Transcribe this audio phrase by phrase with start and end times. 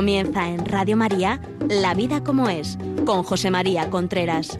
[0.00, 4.58] Comienza en Radio María La vida como es con José María Contreras.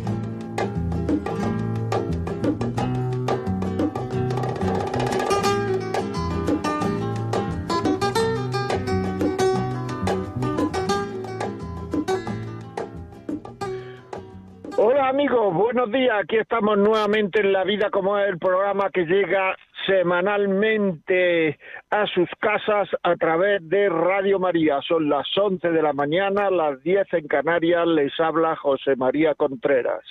[14.76, 16.16] Hola amigos, buenos días.
[16.22, 21.58] Aquí estamos nuevamente en La Vida como es el programa que llega semanalmente
[21.90, 24.80] a sus casas a través de Radio María.
[24.82, 27.86] Son las 11 de la mañana, las 10 en Canarias.
[27.86, 30.04] Les habla José María Contreras.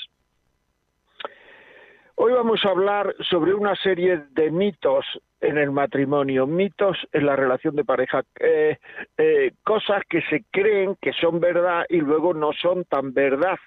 [2.15, 5.05] Hoy vamos a hablar sobre una serie de mitos
[5.39, 8.77] en el matrimonio, mitos en la relación de pareja, eh,
[9.17, 13.57] eh, cosas que se creen que son verdad y luego no son tan verdad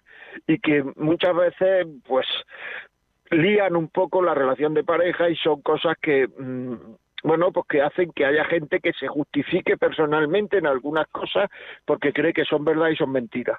[0.47, 2.27] y que muchas veces pues
[3.33, 6.75] lían un poco la relación de pareja y son cosas que mm,
[7.25, 11.51] bueno, pues que hacen que haya gente que se justifique personalmente en algunas cosas
[11.85, 13.59] porque cree que son verdad y son mentiras.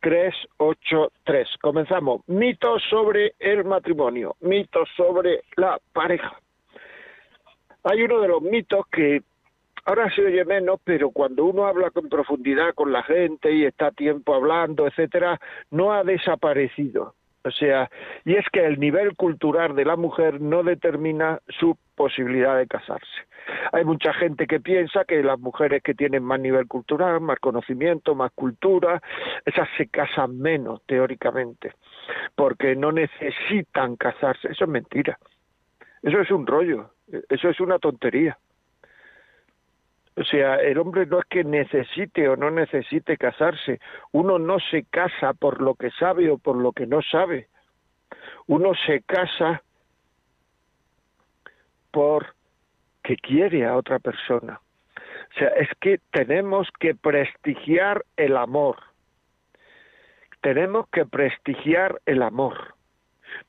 [0.00, 1.48] 383.
[1.60, 2.22] Comenzamos.
[2.28, 6.40] Mitos sobre el matrimonio, mitos sobre la pareja.
[7.90, 9.22] Hay uno de los mitos que
[9.86, 13.92] ahora se oye menos, pero cuando uno habla con profundidad con la gente y está
[13.92, 15.40] tiempo hablando, etcétera,
[15.70, 17.14] no ha desaparecido.
[17.46, 17.88] O sea,
[18.26, 23.06] y es que el nivel cultural de la mujer no determina su posibilidad de casarse.
[23.72, 28.14] Hay mucha gente que piensa que las mujeres que tienen más nivel cultural, más conocimiento,
[28.14, 29.00] más cultura,
[29.46, 31.72] esas se casan menos teóricamente,
[32.34, 34.48] porque no necesitan casarse.
[34.48, 35.18] Eso es mentira.
[36.02, 36.90] Eso es un rollo.
[37.28, 38.38] Eso es una tontería.
[40.16, 43.80] O sea, el hombre no es que necesite o no necesite casarse.
[44.12, 47.48] Uno no se casa por lo que sabe o por lo que no sabe.
[48.46, 49.62] Uno se casa
[51.92, 52.34] por
[53.04, 54.60] que quiere a otra persona.
[54.96, 58.76] O sea, es que tenemos que prestigiar el amor.
[60.40, 62.77] Tenemos que prestigiar el amor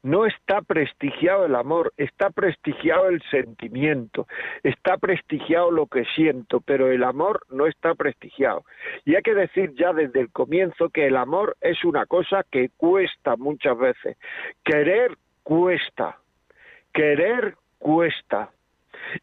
[0.03, 4.27] no está prestigiado el amor, está prestigiado el sentimiento,
[4.63, 8.63] está prestigiado lo que siento, pero el amor no está prestigiado.
[9.05, 12.69] Y hay que decir ya desde el comienzo que el amor es una cosa que
[12.77, 14.17] cuesta muchas veces.
[14.63, 16.17] Querer cuesta,
[16.93, 18.51] querer cuesta.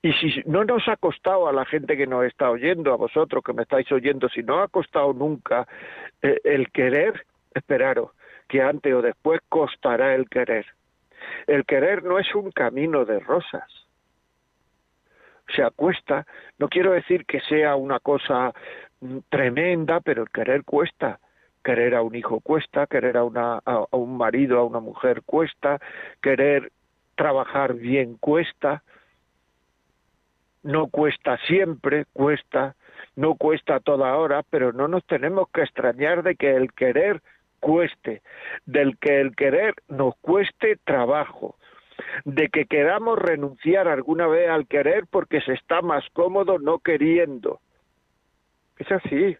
[0.02, 3.44] Y si no nos ha costado a la gente que nos está oyendo, a vosotros
[3.44, 5.68] que me estáis oyendo, si no ha costado nunca
[6.22, 7.24] eh, el querer,
[7.54, 8.10] esperaros,
[8.48, 10.66] que antes o después costará el querer.
[11.46, 13.68] El querer no es un camino de rosas.
[15.54, 16.26] Se acuesta,
[16.58, 18.52] no quiero decir que sea una cosa
[19.00, 21.20] mm, tremenda, pero el querer cuesta.
[21.64, 25.22] Querer a un hijo cuesta, querer a, una, a, a un marido, a una mujer
[25.24, 25.80] cuesta,
[26.22, 26.70] querer
[27.16, 28.84] trabajar bien cuesta,
[30.62, 32.76] no cuesta siempre, cuesta,
[33.16, 37.22] no cuesta toda hora, pero no nos tenemos que extrañar de que el querer
[37.60, 38.22] cueste,
[38.64, 41.56] del que el querer nos cueste trabajo,
[42.24, 47.60] de que queramos renunciar alguna vez al querer porque se está más cómodo no queriendo.
[48.78, 49.36] Es así.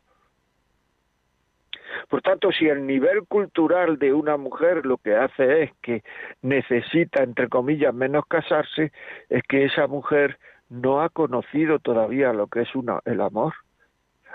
[2.09, 6.03] Por tanto, si el nivel cultural de una mujer lo que hace es que
[6.43, 8.93] necesita, entre comillas, menos casarse,
[9.29, 10.39] es que esa mujer
[10.69, 13.55] no ha conocido todavía lo que es una, el amor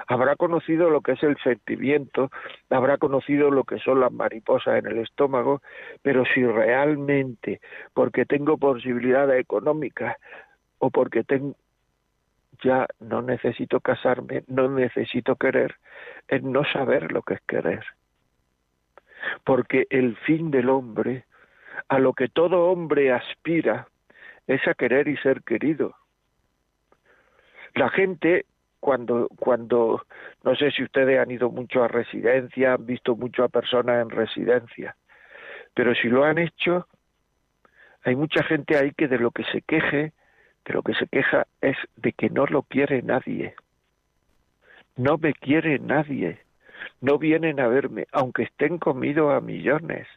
[0.08, 2.32] habrá conocido lo que es el sentimiento,
[2.70, 5.62] habrá conocido lo que son las mariposas en el estómago,
[6.02, 7.62] pero si realmente,
[7.94, 10.18] porque tengo posibilidades económicas
[10.80, 11.56] o porque tengo
[12.64, 15.76] ya no necesito casarme, no necesito querer,
[16.28, 17.84] es no saber lo que es querer.
[19.44, 21.26] Porque el fin del hombre,
[21.88, 23.88] a lo que todo hombre aspira,
[24.48, 25.96] es a querer y ser querido.
[27.74, 28.46] La gente
[28.82, 30.06] cuando cuando
[30.44, 34.10] no sé si ustedes han ido mucho a residencia, han visto mucho a personas en
[34.10, 34.98] residencia,
[35.74, 36.88] pero si lo han hecho,
[38.04, 40.12] hay mucha gente ahí que de lo que se queje,
[40.66, 43.56] de lo que se queja es de que no lo quiere nadie.
[44.98, 46.40] No me quiere nadie.
[47.00, 50.08] No vienen a verme, aunque estén comidos a millones,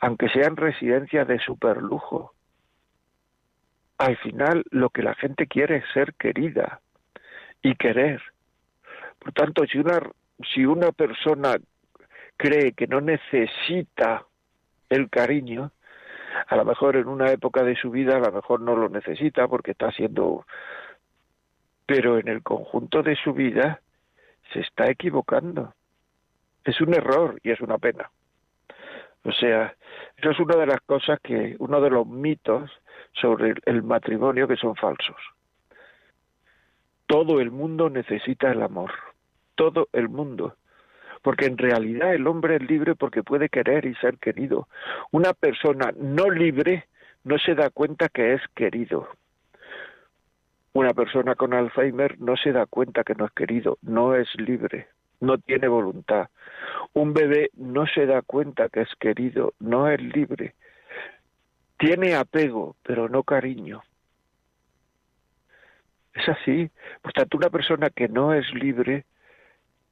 [0.00, 2.34] aunque sean residencias de superlujo.
[3.98, 6.80] Al final lo que la gente quiere es ser querida
[7.62, 8.22] y querer.
[9.18, 10.00] Por tanto, si una,
[10.52, 11.56] si una persona
[12.36, 14.24] cree que no necesita
[14.88, 15.70] el cariño,
[16.48, 19.46] a lo mejor en una época de su vida a lo mejor no lo necesita
[19.48, 20.44] porque está haciendo
[21.86, 23.80] pero en el conjunto de su vida
[24.52, 25.74] se está equivocando.
[26.64, 28.10] Es un error y es una pena.
[29.24, 29.74] O sea,
[30.16, 32.70] eso es una de las cosas que, uno de los mitos
[33.12, 35.16] sobre el matrimonio que son falsos.
[37.12, 38.90] Todo el mundo necesita el amor,
[39.54, 40.56] todo el mundo
[41.20, 44.66] porque en realidad el hombre es libre porque puede querer y ser querido.
[45.10, 46.86] Una persona no libre
[47.24, 49.08] no se da cuenta que es querido.
[50.72, 54.88] Una persona con Alzheimer no se da cuenta que no es querido, no es libre,
[55.20, 56.30] no tiene voluntad.
[56.94, 60.54] Un bebé no se da cuenta que es querido, no es libre.
[61.78, 63.82] Tiene apego, pero no cariño.
[66.14, 66.70] Es así.
[67.00, 69.04] Por tanto, una persona que no es libre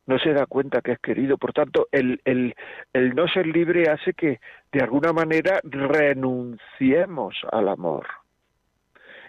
[0.06, 1.38] no se da cuenta que es querido.
[1.38, 2.54] Por tanto, el, el,
[2.92, 4.40] el no ser libre hace que
[4.72, 8.06] de alguna manera renunciemos al amor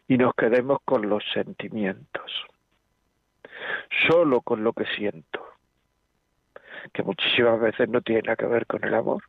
[0.08, 2.32] y nos quedemos con los sentimientos,
[4.10, 5.46] solo con lo que siento,
[6.92, 9.24] que muchísimas veces no tiene nada que ver con el amor.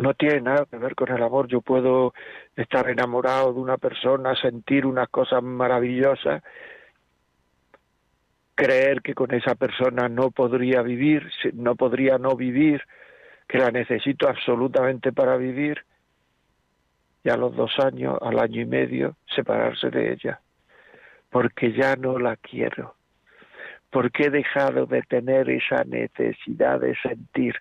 [0.00, 1.48] No tiene nada que ver con el amor.
[1.48, 2.14] Yo puedo
[2.56, 6.42] estar enamorado de una persona, sentir unas cosas maravillosas
[8.60, 12.82] creer que con esa persona no podría vivir, no podría no vivir,
[13.48, 15.82] que la necesito absolutamente para vivir,
[17.24, 20.40] y a los dos años, al año y medio, separarse de ella,
[21.30, 22.96] porque ya no la quiero,
[23.88, 27.54] porque he dejado de tener esa necesidad de sentir,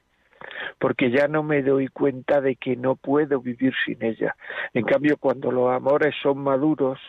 [0.78, 4.36] porque ya no me doy cuenta de que no puedo vivir sin ella.
[4.74, 7.00] En cambio, cuando los amores son maduros,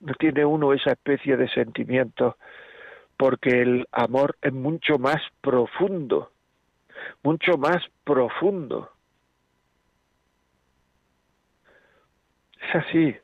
[0.00, 2.36] no tiene uno esa especie de sentimiento,
[3.16, 6.30] porque el amor es mucho más profundo,
[7.22, 8.90] mucho más profundo.
[12.60, 13.16] Es así.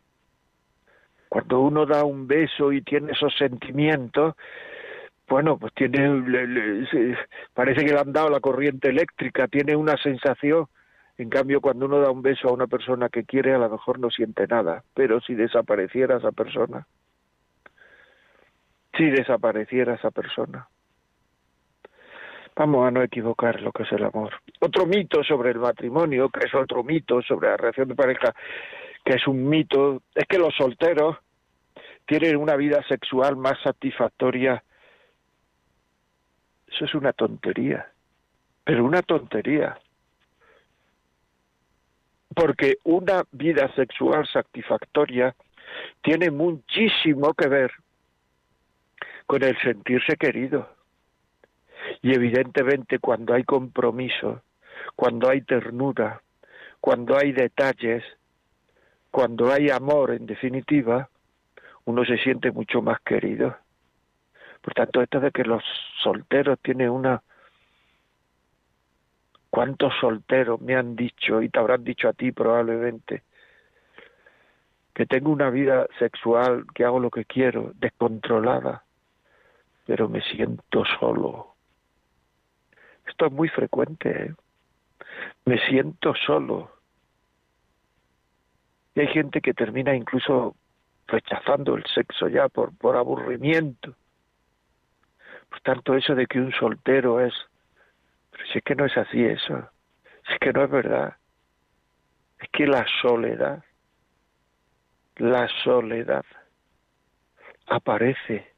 [1.29, 4.35] Cuando uno da un beso y tiene esos sentimientos,
[5.33, 6.87] bueno, pues tiene,
[7.55, 10.67] parece que le han dado la corriente eléctrica, tiene una sensación
[11.19, 13.99] en cambio, cuando uno da un beso a una persona que quiere, a lo mejor
[13.99, 16.87] no siente nada, pero si desapareciera esa persona,
[18.97, 20.69] si desapareciera esa persona,
[22.57, 24.33] vamos a no equivocar lo que es el amor.
[24.61, 28.35] Otro mito sobre el matrimonio, que es otro mito sobre la relación de pareja,
[29.05, 31.19] que es un mito, es que los solteros
[32.07, 34.63] tienen una vida sexual más satisfactoria.
[36.73, 37.91] Eso es una tontería,
[38.65, 39.79] pero una tontería
[42.35, 45.35] porque una vida sexual satisfactoria
[46.03, 47.73] tiene muchísimo que ver
[49.27, 50.69] con el sentirse querido.
[52.01, 54.43] Y evidentemente cuando hay compromiso,
[54.97, 56.23] cuando hay ternura,
[56.81, 58.05] cuando hay detalles,
[59.11, 61.09] cuando hay amor en definitiva,
[61.85, 63.57] uno se siente mucho más querido.
[64.63, 65.63] Por tanto, esto de que los
[66.03, 67.23] solteros tienen una
[69.53, 73.23] ¿Cuántos solteros me han dicho, y te habrán dicho a ti probablemente,
[74.95, 78.83] que tengo una vida sexual, que hago lo que quiero, descontrolada,
[79.85, 81.55] pero me siento solo?
[83.07, 84.11] Esto es muy frecuente.
[84.11, 84.35] ¿eh?
[85.45, 86.71] Me siento solo.
[88.95, 90.57] Y hay gente que termina incluso
[91.09, 93.95] rechazando el sexo ya por, por aburrimiento.
[95.53, 97.35] Por tanto, eso de que un soltero es
[98.31, 99.69] pero si es que no es así eso,
[100.27, 101.17] si es que no es verdad.
[102.41, 103.63] Es que la soledad,
[105.17, 106.25] la soledad
[107.67, 108.51] aparece.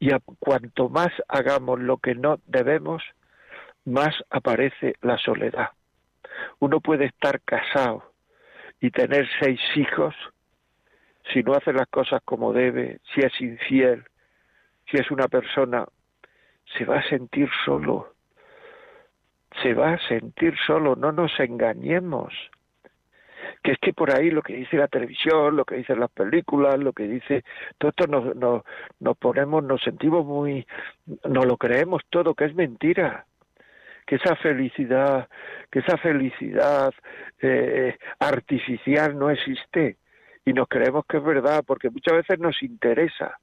[0.00, 3.04] Y a cuanto más hagamos lo que no debemos,
[3.84, 5.70] más aparece la soledad.
[6.58, 8.12] Uno puede estar casado
[8.80, 10.14] y tener seis hijos
[11.32, 14.04] si no hace las cosas como debe, si es infiel,
[14.90, 15.86] si es una persona
[16.76, 18.14] se va a sentir solo.
[19.62, 22.32] Se va a sentir solo, no nos engañemos.
[23.62, 26.78] que es que por ahí lo que dice la televisión, lo que dicen las películas,
[26.78, 27.44] lo que dice,
[27.78, 28.62] todo esto nos, nos,
[29.00, 30.66] nos ponemos, nos sentimos muy,
[31.24, 33.26] nos lo creemos todo, que es mentira
[34.06, 35.28] que esa felicidad,
[35.70, 36.92] que esa felicidad
[37.40, 39.96] eh, artificial no existe
[40.44, 43.38] y nos creemos que es verdad porque muchas veces nos interesa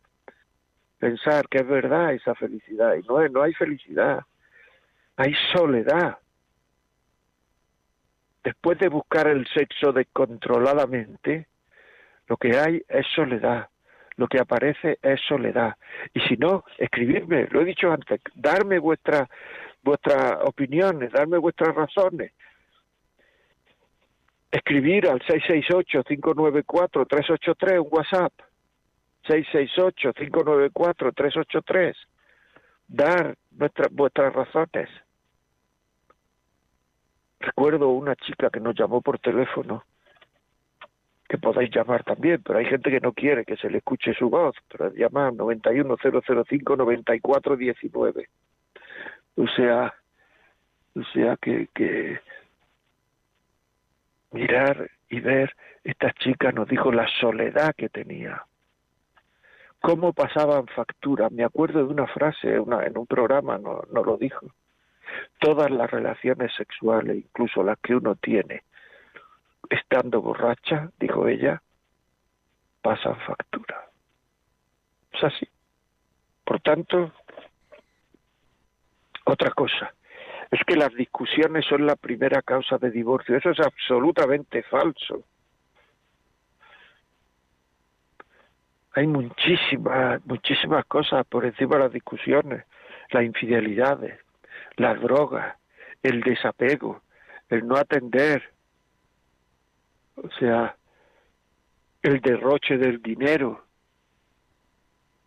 [1.02, 4.22] pensar que es verdad esa felicidad y no, no hay felicidad,
[5.18, 6.20] hay soledad.
[8.44, 11.48] Después de buscar el sexo descontroladamente,
[12.28, 13.70] lo que hay es soledad,
[14.16, 15.76] lo que aparece es soledad.
[16.14, 19.28] Y si no, escribirme, lo he dicho antes, darme vuestra,
[19.82, 22.32] vuestras opiniones, darme vuestras razones.
[24.52, 28.34] Escribir al 668-594-383, un WhatsApp.
[29.28, 31.96] 668-594-383.
[32.88, 33.36] Dar
[33.92, 34.90] vuestras razones.
[37.40, 39.86] Recuerdo una chica que nos llamó por teléfono,
[41.28, 44.30] que podéis llamar también, pero hay gente que no quiere que se le escuche su
[44.30, 48.28] voz, pero llamar 91005-9419.
[49.38, 49.94] O sea,
[50.94, 52.20] o sea que, que
[54.32, 58.46] mirar y ver, esta chica nos dijo la soledad que tenía,
[59.82, 61.32] cómo pasaban facturas.
[61.32, 64.48] Me acuerdo de una frase una, en un programa, no, no lo dijo.
[65.40, 68.64] Todas las relaciones sexuales, incluso las que uno tiene,
[69.70, 71.62] estando borracha, dijo ella,
[72.82, 73.88] pasan factura.
[75.12, 75.48] Es así.
[76.46, 77.12] Por tanto,
[79.26, 79.94] otra cosa
[80.52, 83.38] es que las discusiones son la primera causa de divorcio.
[83.38, 85.24] Eso es absolutamente falso.
[88.94, 92.66] Hay muchísimas, muchísimas cosas por encima de las discusiones.
[93.12, 94.20] Las infidelidades,
[94.78, 95.58] las drogas,
[96.02, 97.02] el desapego,
[97.50, 98.54] el no atender,
[100.16, 100.76] o sea,
[102.02, 103.66] el derroche del dinero,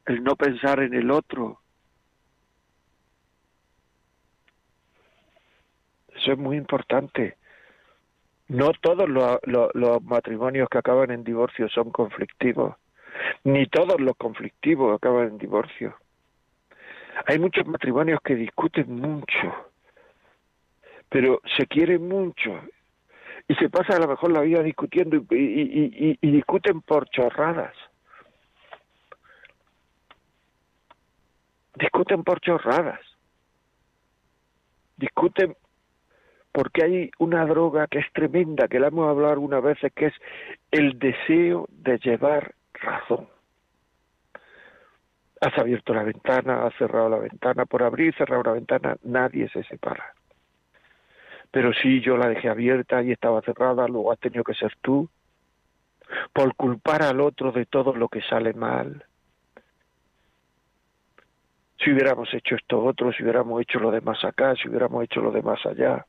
[0.06, 1.61] el no pensar en el otro,
[6.14, 7.37] Eso es muy importante.
[8.49, 12.76] No todos los, matrimonios que acaban en divorcio son conflictivos,
[13.44, 15.97] ni todos los conflictivos acaban en divorcio.
[17.26, 19.54] Hay muchos matrimonios que discuten mucho,
[21.09, 22.61] pero se quieren mucho
[23.47, 27.75] y se pasa a lo mejor la vida discutiendo y, y discuten por chorradas.
[31.76, 33.00] Discuten por chorradas.
[34.97, 35.56] Discuten
[36.54, 40.14] porque hay una droga que es tremenda, que la hemos hablado algunas veces, que es
[40.71, 42.54] el deseo de llevar
[42.85, 43.29] razón.
[45.41, 49.49] Has abierto la ventana, has cerrado la ventana, por abrir y cerrar la ventana nadie
[49.49, 50.14] se separa.
[51.50, 55.09] Pero si yo la dejé abierta y estaba cerrada, luego has tenido que ser tú,
[56.33, 59.05] por culpar al otro de todo lo que sale mal.
[61.79, 65.31] Si hubiéramos hecho esto otro, si hubiéramos hecho lo demás acá, si hubiéramos hecho lo
[65.31, 66.07] demás allá.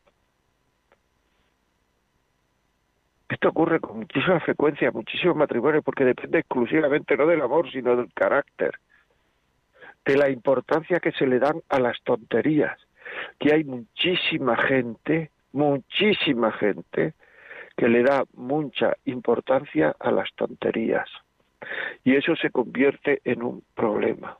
[3.27, 8.13] Esto ocurre con muchísima frecuencia, muchísimos matrimonios, porque depende exclusivamente no del amor, sino del
[8.13, 8.75] carácter,
[10.05, 12.77] de la importancia que se le dan a las tonterías,
[13.39, 17.13] que hay muchísima gente, muchísima gente,
[17.75, 21.09] que le da mucha importancia a las tonterías.
[22.03, 24.37] Y eso se convierte en un problema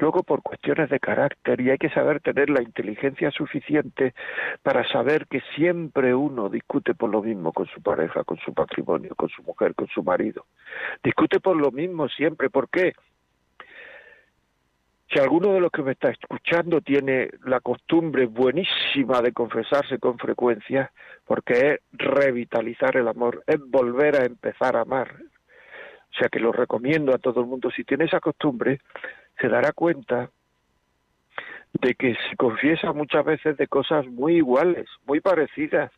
[0.00, 4.14] luego por cuestiones de carácter y hay que saber tener la inteligencia suficiente
[4.62, 9.14] para saber que siempre uno discute por lo mismo con su pareja, con su patrimonio,
[9.14, 10.46] con su mujer, con su marido.
[11.04, 12.50] Discute por lo mismo siempre.
[12.50, 12.94] ¿Por qué?
[15.12, 20.18] Si alguno de los que me está escuchando tiene la costumbre buenísima de confesarse con
[20.18, 20.92] frecuencia,
[21.26, 25.16] porque es revitalizar el amor, es volver a empezar a amar.
[26.10, 27.70] O sea que lo recomiendo a todo el mundo.
[27.70, 28.80] Si tiene esa costumbre,
[29.40, 30.30] se dará cuenta
[31.72, 35.90] de que se confiesa muchas veces de cosas muy iguales, muy parecidas,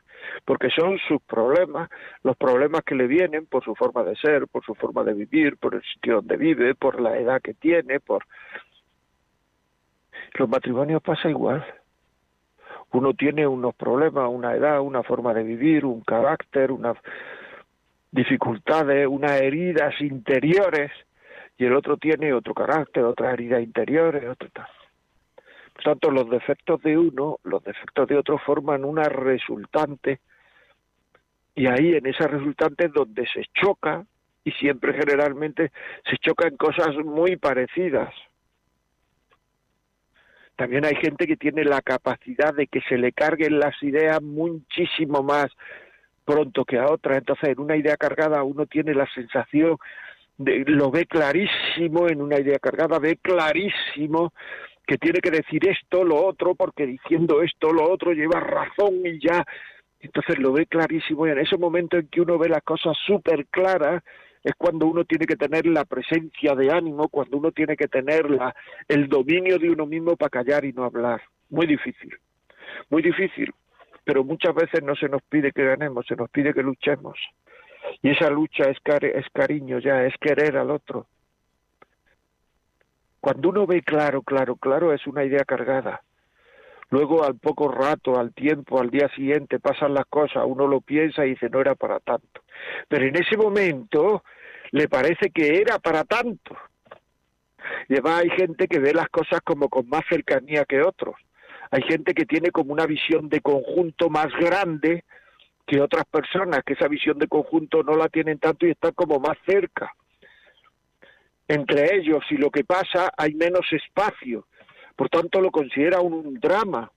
[0.44, 1.90] porque son sus problemas,
[2.22, 5.56] los problemas que le vienen por su forma de ser, por su forma de vivir,
[5.56, 8.24] por el sitio donde vive, por la edad que tiene, por...
[10.34, 11.64] Los matrimonios pasa igual.
[12.92, 16.96] Uno tiene unos problemas, una edad, una forma de vivir, un carácter, unas
[18.10, 20.92] dificultades, unas heridas interiores
[21.62, 24.66] y el otro tiene otro carácter, otras heridas interiores, otro tal.
[25.72, 30.18] Por tanto, los defectos de uno, los defectos de otro forman una resultante
[31.54, 34.04] y ahí en esa resultante es donde se choca
[34.42, 35.70] y siempre generalmente
[36.10, 38.12] se choca en cosas muy parecidas.
[40.56, 45.22] También hay gente que tiene la capacidad de que se le carguen las ideas muchísimo
[45.22, 45.46] más
[46.24, 47.18] pronto que a otra.
[47.18, 49.78] Entonces, en una idea cargada uno tiene la sensación
[50.44, 54.32] de, lo ve clarísimo, en una idea cargada ve clarísimo
[54.86, 59.20] que tiene que decir esto, lo otro, porque diciendo esto, lo otro lleva razón y
[59.20, 59.44] ya.
[60.00, 63.46] Entonces lo ve clarísimo y en ese momento en que uno ve las cosas súper
[63.46, 64.02] claras,
[64.42, 68.28] es cuando uno tiene que tener la presencia de ánimo, cuando uno tiene que tener
[68.28, 68.54] la,
[68.88, 71.22] el dominio de uno mismo para callar y no hablar.
[71.48, 72.16] Muy difícil,
[72.90, 73.52] muy difícil,
[74.04, 77.16] pero muchas veces no se nos pide que ganemos, se nos pide que luchemos.
[78.02, 81.06] Y esa lucha es, es cariño ya, es querer al otro.
[83.20, 86.02] Cuando uno ve claro, claro, claro, es una idea cargada.
[86.90, 91.24] Luego al poco rato, al tiempo, al día siguiente pasan las cosas, uno lo piensa
[91.24, 92.42] y dice no era para tanto.
[92.88, 94.24] Pero en ese momento
[94.72, 96.56] le parece que era para tanto.
[97.88, 101.14] Y además hay gente que ve las cosas como con más cercanía que otros.
[101.70, 105.04] Hay gente que tiene como una visión de conjunto más grande
[105.72, 109.18] que otras personas, que esa visión de conjunto no la tienen tanto y están como
[109.18, 109.90] más cerca.
[111.48, 114.44] Entre ellos, y lo que pasa, hay menos espacio
[114.96, 116.92] por tanto, lo considera un drama,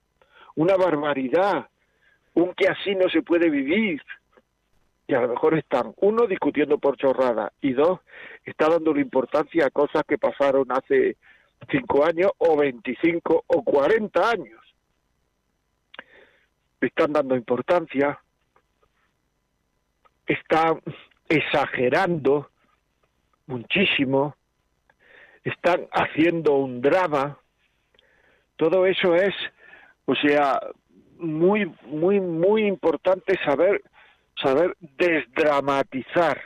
[0.55, 1.69] una barbaridad,
[2.33, 4.01] un que así no se puede vivir.
[5.07, 8.01] Y a lo mejor están, uno, discutiendo por chorrada, y dos,
[8.43, 11.15] está dando importancia a cosas que pasaron hace
[11.71, 14.61] cinco años, o veinticinco, o cuarenta años.
[16.81, 18.19] Están dando importancia,
[20.27, 20.81] están
[21.29, 22.49] exagerando
[23.47, 24.35] muchísimo,
[25.43, 27.37] están haciendo un drama,
[28.55, 29.33] todo eso es,
[30.05, 30.59] o sea,
[31.17, 33.81] muy, muy, muy importante saber,
[34.41, 36.41] saber desdramatizar,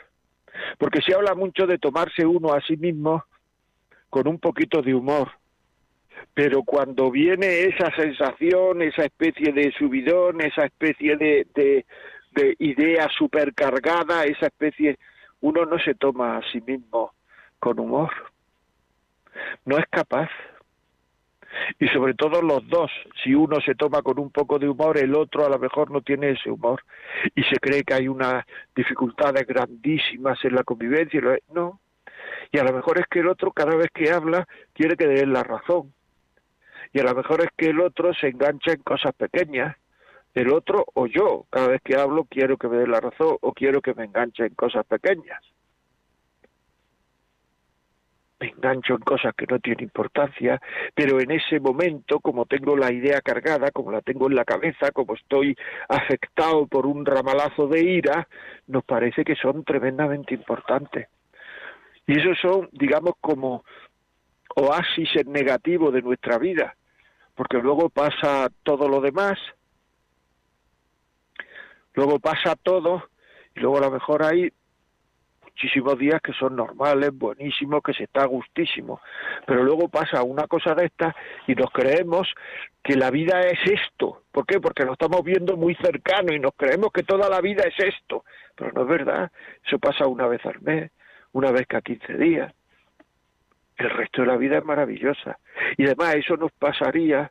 [0.77, 3.23] porque se habla mucho de tomarse uno a sí mismo
[4.09, 5.31] con un poquito de humor,
[6.33, 11.85] pero cuando viene esa sensación, esa especie de subidón, esa especie de, de,
[12.31, 14.97] de idea supercargada, esa especie,
[15.41, 17.13] uno no se toma a sí mismo
[17.59, 18.11] con humor,
[19.65, 20.29] no es capaz
[21.79, 22.91] y sobre todo los dos.
[23.23, 26.01] Si uno se toma con un poco de humor, el otro a lo mejor no
[26.01, 26.83] tiene ese humor
[27.35, 31.21] y se cree que hay unas dificultades grandísimas en la convivencia.
[31.53, 31.79] No.
[32.51, 35.25] Y a lo mejor es que el otro cada vez que habla quiere que dé
[35.25, 35.93] la razón.
[36.91, 39.75] Y a lo mejor es que el otro se engancha en cosas pequeñas.
[40.33, 43.53] El otro o yo, cada vez que hablo quiero que me dé la razón o
[43.53, 45.41] quiero que me enganche en cosas pequeñas
[48.39, 50.61] me engancho en cosas que no tienen importancia,
[50.95, 54.91] pero en ese momento, como tengo la idea cargada, como la tengo en la cabeza,
[54.91, 55.55] como estoy
[55.89, 58.27] afectado por un ramalazo de ira,
[58.67, 61.09] nos parece que son tremendamente importantes.
[62.07, 63.63] Y esos son, digamos, como
[64.55, 66.75] oasis en negativo de nuestra vida,
[67.35, 69.37] porque luego pasa todo lo demás,
[71.99, 73.09] luego pasa todo,
[73.55, 74.49] y luego a lo mejor hay
[75.43, 79.01] muchísimos días que son normales, buenísimos, que se está gustísimo.
[79.45, 81.13] Pero luego pasa una cosa de estas
[81.47, 82.33] y nos creemos
[82.81, 84.23] que la vida es esto.
[84.31, 84.61] ¿Por qué?
[84.61, 88.23] Porque lo estamos viendo muy cercano y nos creemos que toda la vida es esto.
[88.55, 89.31] Pero no es verdad.
[89.65, 90.91] Eso pasa una vez al mes,
[91.33, 92.53] una vez cada 15 días.
[93.75, 95.37] El resto de la vida es maravillosa.
[95.75, 97.29] Y además eso nos pasaría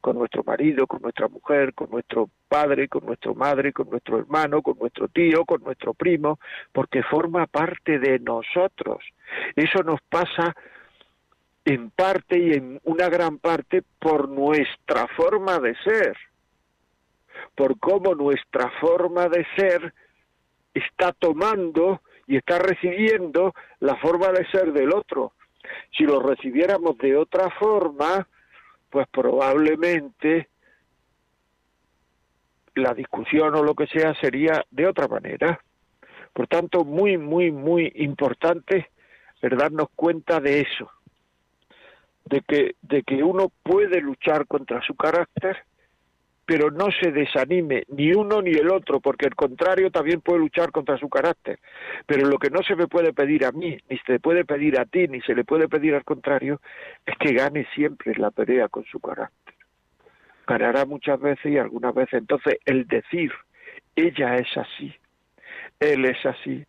[0.00, 4.62] con nuestro marido, con nuestra mujer, con nuestro padre, con nuestra madre, con nuestro hermano,
[4.62, 6.38] con nuestro tío, con nuestro primo,
[6.72, 9.04] porque forma parte de nosotros.
[9.54, 10.54] Eso nos pasa
[11.64, 16.16] en parte y en una gran parte por nuestra forma de ser,
[17.54, 19.92] por cómo nuestra forma de ser
[20.72, 25.32] está tomando y está recibiendo la forma de ser del otro.
[25.96, 28.26] Si lo recibiéramos de otra forma,
[28.90, 30.48] pues probablemente
[32.74, 35.60] la discusión o lo que sea sería de otra manera.
[36.32, 38.90] Por tanto, muy, muy, muy importante
[39.42, 40.90] el darnos cuenta de eso,
[42.26, 45.64] de que, de que uno puede luchar contra su carácter
[46.50, 50.72] pero no se desanime ni uno ni el otro, porque el contrario también puede luchar
[50.72, 51.60] contra su carácter.
[52.06, 54.76] Pero lo que no se me puede pedir a mí, ni se le puede pedir
[54.80, 56.60] a ti, ni se le puede pedir al contrario,
[57.06, 59.54] es que gane siempre la pelea con su carácter.
[60.44, 62.14] Ganará muchas veces y algunas veces.
[62.14, 63.30] Entonces, el decir,
[63.94, 64.92] ella es así,
[65.78, 66.64] él es así,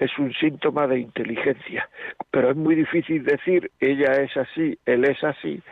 [0.00, 1.88] es un síntoma de inteligencia.
[2.32, 5.62] Pero es muy difícil decir, ella es así, él es así,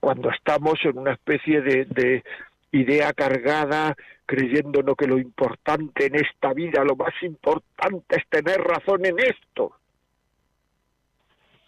[0.00, 2.24] cuando estamos en una especie de, de,
[2.72, 9.04] idea cargada, creyéndonos que lo importante en esta vida, lo más importante es tener razón
[9.04, 9.76] en esto.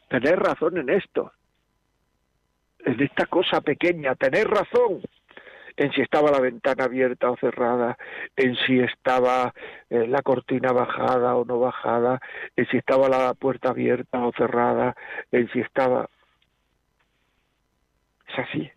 [0.08, 1.32] Tener razón en esto.
[2.84, 5.02] en esta cosa pequeña, tener razón
[5.76, 7.96] en si estaba la ventana abierta o cerrada,
[8.36, 9.54] en si estaba
[9.90, 12.20] eh, la cortina bajada o no bajada,
[12.56, 14.94] en si estaba la puerta abierta o cerrada,
[15.30, 16.08] en si estaba...
[18.28, 18.70] Es así.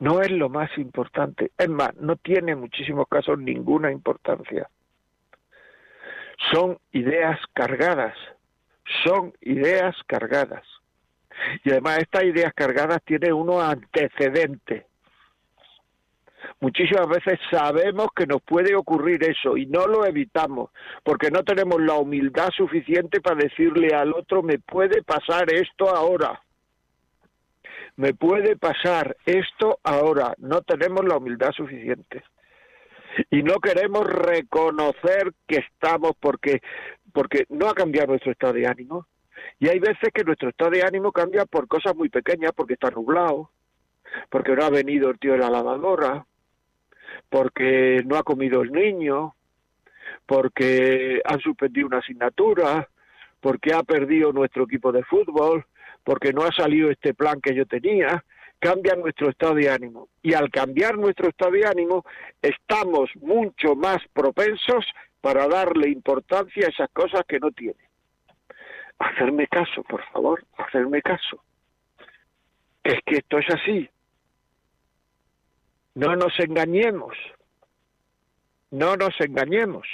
[0.00, 1.52] No es lo más importante.
[1.56, 4.68] Es más, no tiene en muchísimos casos ninguna importancia.
[6.52, 8.16] Son ideas cargadas.
[9.04, 10.64] Son ideas cargadas.
[11.64, 14.84] Y además estas ideas cargadas tienen unos antecedentes.
[16.60, 20.70] Muchísimas veces sabemos que nos puede ocurrir eso y no lo evitamos
[21.04, 26.40] porque no tenemos la humildad suficiente para decirle al otro me puede pasar esto ahora.
[28.00, 30.32] Me puede pasar esto ahora.
[30.38, 32.22] No tenemos la humildad suficiente.
[33.28, 36.62] Y no queremos reconocer que estamos porque
[37.12, 39.06] porque no ha cambiado nuestro estado de ánimo.
[39.58, 42.90] Y hay veces que nuestro estado de ánimo cambia por cosas muy pequeñas, porque está
[42.90, 43.50] nublado,
[44.30, 46.24] porque no ha venido el tío de la lavadora,
[47.28, 49.34] porque no ha comido el niño,
[50.24, 52.88] porque han suspendido una asignatura,
[53.40, 55.66] porque ha perdido nuestro equipo de fútbol,
[56.04, 58.24] porque no ha salido este plan que yo tenía,
[58.58, 60.08] cambia nuestro estado de ánimo.
[60.22, 62.04] Y al cambiar nuestro estado de ánimo,
[62.42, 64.84] estamos mucho más propensos
[65.20, 67.80] para darle importancia a esas cosas que no tiene.
[68.98, 71.42] Hacerme caso, por favor, hacerme caso.
[72.84, 73.88] Es que esto es así.
[75.94, 77.16] No nos engañemos.
[78.70, 79.86] No nos engañemos.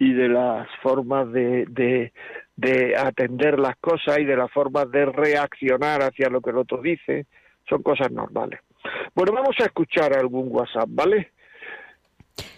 [0.00, 2.10] y de las formas de,
[2.56, 6.80] de, atender las cosas y de las formas de reaccionar hacia lo que el otro
[6.80, 7.26] dice,
[7.68, 8.60] son cosas normales.
[9.14, 11.32] Bueno, vamos a escuchar algún WhatsApp, ¿vale?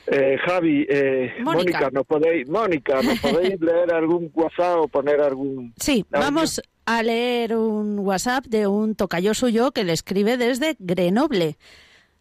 [0.07, 1.91] Eh, Javi, eh, Mónica.
[1.91, 5.75] ¿nos podéis, Mónica, ¿nos podéis leer algún WhatsApp o poner algún...
[5.77, 11.57] Sí, vamos a leer un WhatsApp de un tocayo suyo que le escribe desde Grenoble.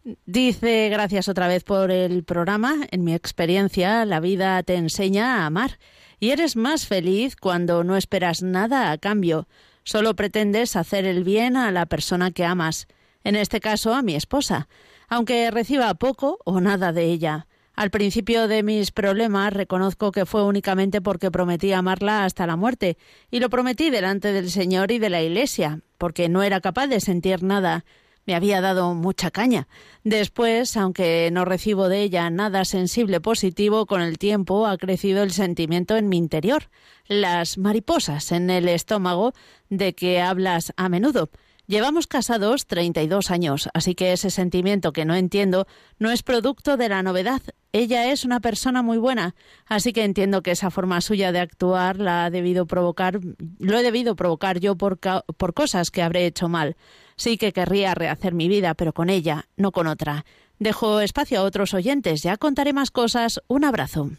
[0.04, 2.74] Dice, gracias otra vez por el programa.
[2.90, 5.78] En mi experiencia, la vida te enseña a amar
[6.18, 9.46] y eres más feliz cuando no esperas nada a cambio.
[9.84, 12.88] Solo pretendes hacer el bien a la persona que amas,
[13.22, 14.68] en este caso a mi esposa,
[15.08, 17.46] aunque reciba poco o nada de ella.
[17.74, 22.98] Al principio de mis problemas reconozco que fue únicamente porque prometí amarla hasta la muerte,
[23.30, 27.00] y lo prometí delante del Señor y de la Iglesia, porque no era capaz de
[27.00, 27.84] sentir nada,
[28.26, 29.68] me había dado mucha caña.
[30.04, 35.32] Después, aunque no recibo de ella nada sensible positivo, con el tiempo ha crecido el
[35.32, 36.70] sentimiento en mi interior,
[37.06, 39.32] las mariposas en el estómago
[39.68, 41.30] de que hablas a menudo.
[41.68, 45.66] Llevamos casados 32 años, así que ese sentimiento que no entiendo
[45.98, 47.40] no es producto de la novedad.
[47.72, 51.98] Ella es una persona muy buena, así que entiendo que esa forma suya de actuar
[51.98, 53.20] la ha debido provocar,
[53.58, 56.76] lo he debido provocar yo por, por cosas que habré hecho mal.
[57.16, 60.24] Sí que querría rehacer mi vida, pero con ella, no con otra.
[60.58, 62.22] Dejo espacio a otros oyentes.
[62.22, 63.42] Ya contaré más cosas.
[63.48, 64.10] Un abrazo.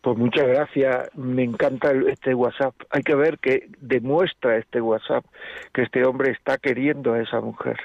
[0.00, 1.14] Pues muchas gracias.
[1.14, 2.74] Me encanta este WhatsApp.
[2.90, 5.24] Hay que ver que demuestra este WhatsApp
[5.72, 7.76] que este hombre está queriendo a esa mujer.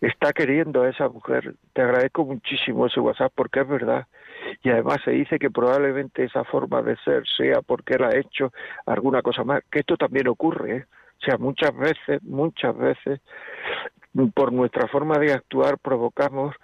[0.00, 1.54] Está queriendo a esa mujer.
[1.72, 4.06] Te agradezco muchísimo ese WhatsApp porque es verdad.
[4.62, 8.52] Y además se dice que probablemente esa forma de ser sea porque él ha hecho
[8.86, 9.62] alguna cosa más.
[9.70, 10.76] Que esto también ocurre.
[10.76, 10.86] ¿eh?
[11.22, 13.20] O sea, muchas veces, muchas veces,
[14.34, 16.54] por nuestra forma de actuar provocamos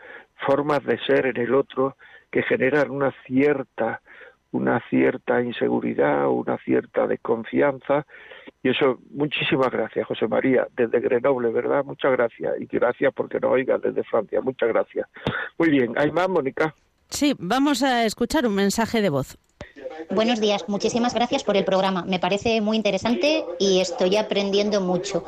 [0.46, 1.96] formas de ser en el otro
[2.30, 4.00] que generan una cierta
[4.50, 8.06] una cierta inseguridad, una cierta desconfianza.
[8.62, 11.84] Y eso, muchísimas gracias, José María, desde Grenoble, ¿verdad?
[11.84, 12.54] Muchas gracias.
[12.58, 14.40] Y gracias porque nos oigas desde Francia.
[14.40, 15.06] Muchas gracias.
[15.58, 16.74] Muy bien, ¿hay más, Mónica?
[17.10, 19.38] Sí, vamos a escuchar un mensaje de voz.
[20.10, 22.02] Buenos días, muchísimas gracias por el programa.
[22.02, 25.22] Me parece muy interesante y estoy aprendiendo mucho.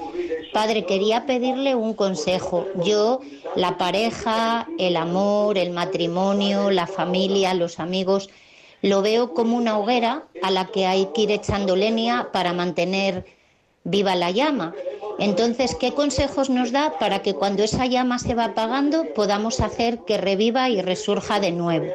[0.55, 2.67] Padre, quería pedirle un consejo.
[2.85, 3.21] Yo,
[3.57, 8.31] la pareja, el amor, el matrimonio, la familia, los amigos,
[8.81, 13.27] lo veo como una hoguera a la que hay que ir echando leña para mantener
[13.85, 14.75] viva la llama.
[15.19, 20.01] Entonces, ¿qué consejos nos da para que cuando esa llama se va apagando podamos hacer
[20.07, 21.87] que reviva y resurja de nuevo?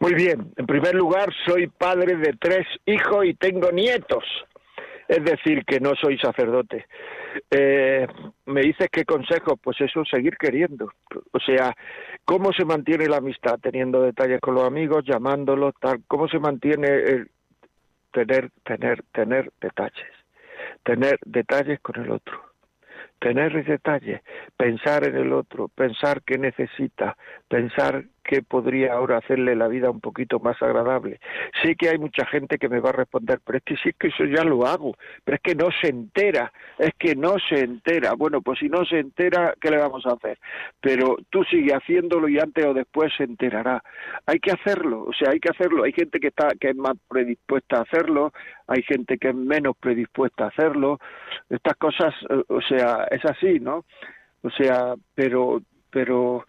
[0.00, 4.24] Muy bien, en primer lugar, soy padre de tres hijos y tengo nietos.
[5.06, 6.86] Es decir, que no soy sacerdote.
[7.50, 8.06] Eh,
[8.46, 10.90] me dices qué consejo, pues eso, seguir queriendo.
[11.32, 11.74] O sea,
[12.24, 13.58] ¿cómo se mantiene la amistad?
[13.60, 16.00] Teniendo detalles con los amigos, llamándolos, tal.
[16.08, 17.30] ¿Cómo se mantiene el
[18.10, 20.12] tener, tener, tener detalles?
[20.82, 22.50] Tener detalles con el otro
[23.20, 24.22] tener detalles,
[24.56, 27.16] pensar en el otro, pensar qué necesita,
[27.48, 31.20] pensar qué podría ahora hacerle la vida un poquito más agradable.
[31.62, 33.96] Sé que hay mucha gente que me va a responder, pero es que sí es
[33.96, 37.60] que eso ya lo hago, pero es que no se entera, es que no se
[37.60, 38.14] entera.
[38.14, 40.38] Bueno, pues si no se entera, ¿qué le vamos a hacer?
[40.80, 43.82] Pero tú sigue haciéndolo y antes o después se enterará.
[44.26, 45.84] Hay que hacerlo, o sea, hay que hacerlo.
[45.84, 48.32] Hay gente que está que es más predispuesta a hacerlo,
[48.66, 50.98] hay gente que es menos predispuesta a hacerlo.
[51.48, 53.84] Estas cosas, eh, o sea, es así, ¿no?
[54.42, 56.46] O sea, pero pero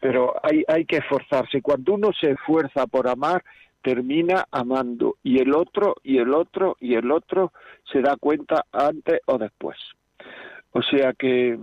[0.00, 1.62] pero hay, hay que esforzarse.
[1.62, 3.42] Cuando uno se esfuerza por amar,
[3.82, 7.52] termina amando y el otro y el otro y el otro
[7.92, 9.76] se da cuenta antes o después.
[10.72, 11.56] O sea que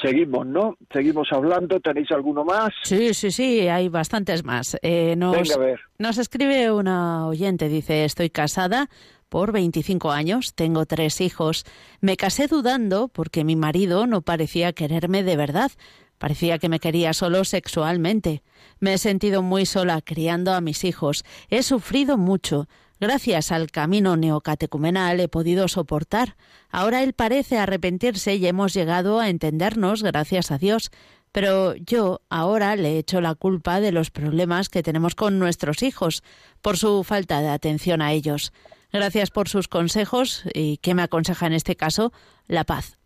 [0.00, 0.76] seguimos, ¿no?
[0.92, 1.80] Seguimos hablando.
[1.80, 2.70] ¿Tenéis alguno más?
[2.82, 4.76] Sí, sí, sí, hay bastantes más.
[4.82, 5.80] Eh, nos, Venga, a ver.
[5.98, 8.88] nos escribe una oyente, dice, estoy casada
[9.28, 11.64] por 25 años, tengo tres hijos.
[12.00, 15.70] Me casé dudando porque mi marido no parecía quererme de verdad.
[16.18, 18.42] Parecía que me quería solo sexualmente.
[18.80, 21.24] Me he sentido muy sola criando a mis hijos.
[21.50, 22.68] He sufrido mucho.
[22.98, 26.36] Gracias al camino neocatecumenal he podido soportar.
[26.70, 30.90] Ahora él parece arrepentirse y hemos llegado a entendernos, gracias a Dios.
[31.30, 36.22] Pero yo ahora le echo la culpa de los problemas que tenemos con nuestros hijos,
[36.62, 38.54] por su falta de atención a ellos.
[38.90, 42.12] Gracias por sus consejos y ¿qué me aconseja en este caso?
[42.46, 42.96] La paz.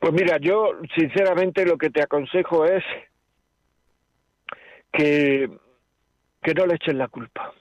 [0.00, 2.82] Pues mira, yo sinceramente lo que te aconsejo es
[4.90, 5.50] que,
[6.42, 7.52] que no le echen la culpa.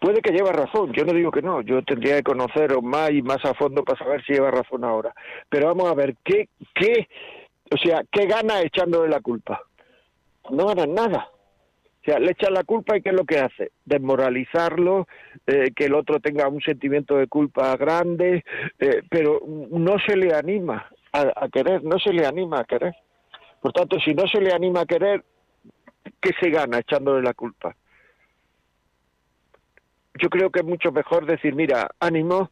[0.00, 3.22] Puede que lleva razón, yo no digo que no, yo tendría que conoceros más y
[3.22, 5.14] más a fondo para saber si lleva razón ahora.
[5.48, 7.08] Pero vamos a ver, ¿qué, qué,
[7.70, 9.62] o sea, qué gana echándole la culpa?
[10.50, 11.28] No gana nada.
[12.00, 13.70] O sea, le echan la culpa y ¿qué es lo que hace?
[13.84, 15.06] Desmoralizarlo,
[15.46, 18.44] eh, que el otro tenga un sentimiento de culpa grande,
[18.80, 19.40] eh, pero
[19.70, 22.94] no se le anima a, querer, no se le anima a querer.
[23.60, 25.24] Por tanto, si no se le anima a querer,
[26.20, 27.74] ¿qué se gana echándole la culpa?
[30.20, 32.50] Yo creo que es mucho mejor decir, mira, ánimo,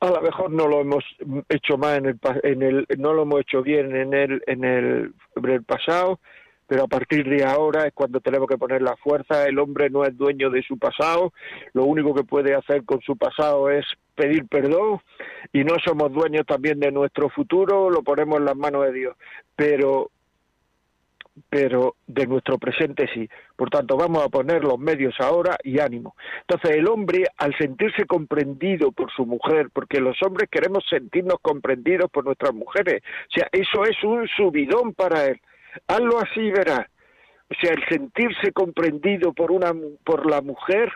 [0.00, 1.04] a lo mejor no lo hemos
[1.48, 5.14] hecho mal en el, en el no lo hemos hecho bien en el en el,
[5.36, 6.18] en el pasado
[6.72, 9.46] pero a partir de ahora es cuando tenemos que poner la fuerza.
[9.46, 11.34] El hombre no es dueño de su pasado,
[11.74, 15.00] lo único que puede hacer con su pasado es pedir perdón
[15.52, 19.16] y no somos dueños también de nuestro futuro, lo ponemos en las manos de Dios,
[19.56, 20.10] pero
[21.48, 23.28] pero de nuestro presente sí.
[23.56, 26.14] Por tanto, vamos a poner los medios ahora y ánimo.
[26.42, 32.10] Entonces, el hombre, al sentirse comprendido por su mujer, porque los hombres queremos sentirnos comprendidos
[32.10, 35.40] por nuestras mujeres, o sea, eso es un subidón para él.
[35.88, 36.86] Hazlo así verás.
[37.50, 39.72] O sea, el sentirse comprendido por, una,
[40.04, 40.90] por la mujer,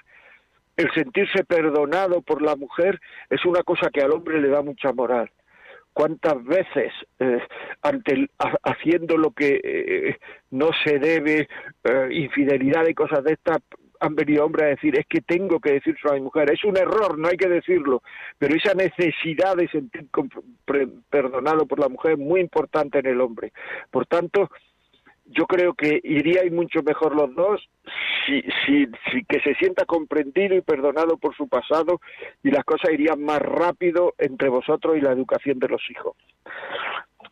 [0.76, 4.92] el sentirse perdonado por la mujer, es una cosa que al hombre le da mucha
[4.92, 5.30] moral.
[5.92, 7.40] ¿Cuántas veces eh,
[7.80, 8.28] ante
[8.62, 10.18] haciendo lo que eh,
[10.50, 11.48] no se debe,
[11.84, 13.58] eh, infidelidad y cosas de estas,
[14.00, 16.76] han venido hombres a decir, es que tengo que decirlo a mi mujer, es un
[16.76, 18.02] error, no hay que decirlo,
[18.38, 20.06] pero esa necesidad de sentir
[21.08, 23.52] perdonado por la mujer es muy importante en el hombre.
[23.90, 24.50] Por tanto,
[25.26, 27.60] yo creo que iríais mucho mejor los dos
[28.26, 32.00] si, si, si que se sienta comprendido y perdonado por su pasado
[32.42, 36.16] y las cosas irían más rápido entre vosotros y la educación de los hijos.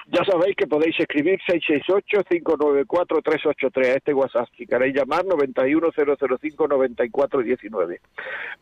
[0.09, 4.49] Ya sabéis que podéis escribir 668-594-383 a este WhatsApp.
[4.57, 8.01] Si queréis llamar, 91005-9419.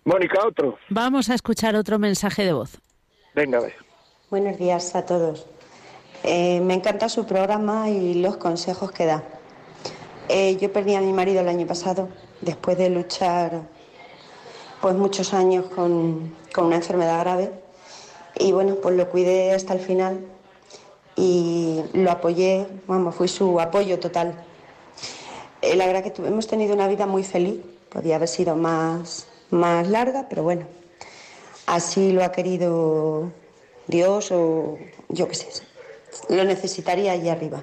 [0.05, 0.79] Mónica, otro.
[0.89, 2.81] Vamos a escuchar otro mensaje de voz.
[3.35, 3.75] Venga, a ver.
[4.31, 5.49] Buenos días a todos.
[6.25, 9.25] Eh, me encanta su programa y los consejos que da.
[10.29, 12.09] Eh, yo perdí a mi marido el año pasado,
[12.41, 13.63] después de luchar
[14.81, 17.51] pues muchos años con, una enfermedad grave.
[18.39, 20.21] Y bueno, pues lo cuidé hasta el final
[21.17, 24.35] y lo apoyé, vamos, fui su apoyo total.
[25.61, 29.89] Eh, la verdad que hemos tenido una vida muy feliz, podía haber sido más, más
[29.89, 30.67] larga, pero bueno,
[31.67, 33.31] así lo ha querido
[33.89, 35.72] Dios o yo qué sé,
[36.29, 37.63] lo necesitaría allí arriba.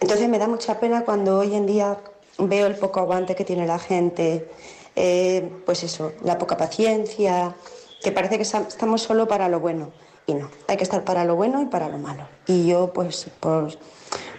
[0.00, 1.98] Entonces me da mucha pena cuando hoy en día
[2.38, 4.48] veo el poco aguante que tiene la gente,
[4.96, 7.54] eh, pues eso, la poca paciencia,
[8.02, 9.92] que parece que estamos solo para lo bueno.
[10.26, 12.26] Y no, hay que estar para lo bueno y para lo malo.
[12.46, 13.72] Y yo, pues, por,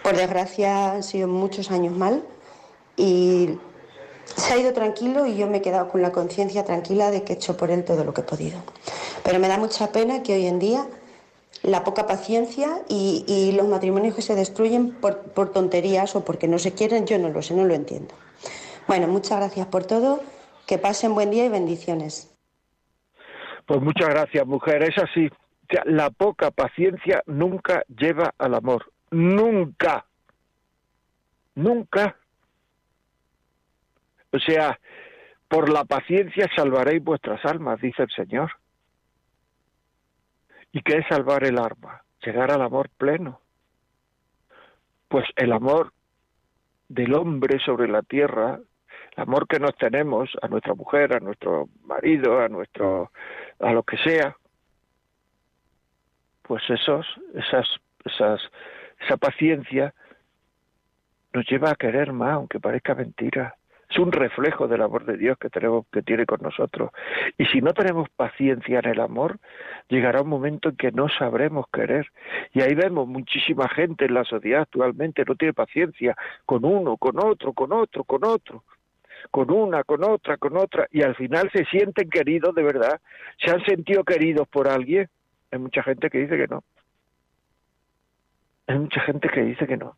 [0.02, 2.22] por desgracia, han sido muchos años mal
[2.96, 3.58] y
[4.36, 7.34] se ha ido tranquilo y yo me he quedado con la conciencia tranquila de que
[7.34, 8.58] he hecho por él todo lo que he podido.
[9.22, 10.86] Pero me da mucha pena que hoy en día
[11.64, 16.58] la poca paciencia y, los matrimonios que se destruyen por, por, tonterías o porque no
[16.58, 18.14] se quieren, yo no lo sé, no lo entiendo.
[18.86, 20.20] Bueno, muchas gracias por todo,
[20.66, 22.30] que pasen buen día y bendiciones.
[23.66, 25.30] Pues muchas gracias, mujer, es así.
[25.84, 30.04] la poca paciencia nunca lleva al amor, nunca,
[31.54, 32.16] nunca.
[34.32, 34.78] O sea,
[35.48, 38.50] por la paciencia salvaréis vuestras almas, dice el Señor.
[40.74, 42.02] ¿Y qué es salvar el alma?
[42.26, 43.40] Llegar al amor pleno.
[45.06, 45.92] Pues el amor
[46.88, 48.58] del hombre sobre la tierra,
[49.16, 53.12] el amor que nos tenemos a nuestra mujer, a nuestro marido, a nuestro
[53.60, 54.36] a lo que sea,
[56.42, 57.68] pues esos, esas,
[58.04, 58.40] esas,
[58.98, 59.94] esa paciencia
[61.32, 63.54] nos lleva a querer más, aunque parezca mentira.
[63.94, 66.90] Es un reflejo del amor de Dios que tenemos, que tiene con nosotros.
[67.38, 69.38] Y si no tenemos paciencia en el amor,
[69.88, 72.10] llegará un momento en que no sabremos querer.
[72.52, 77.24] Y ahí vemos muchísima gente en la sociedad actualmente no tiene paciencia con uno, con
[77.24, 78.64] otro, con otro, con otro
[79.30, 83.00] con una, con otra, con otra, y al final se sienten queridos de verdad,
[83.38, 85.08] se han sentido queridos por alguien.
[85.50, 86.62] Hay mucha gente que dice que no.
[88.66, 89.96] Hay mucha gente que dice que no.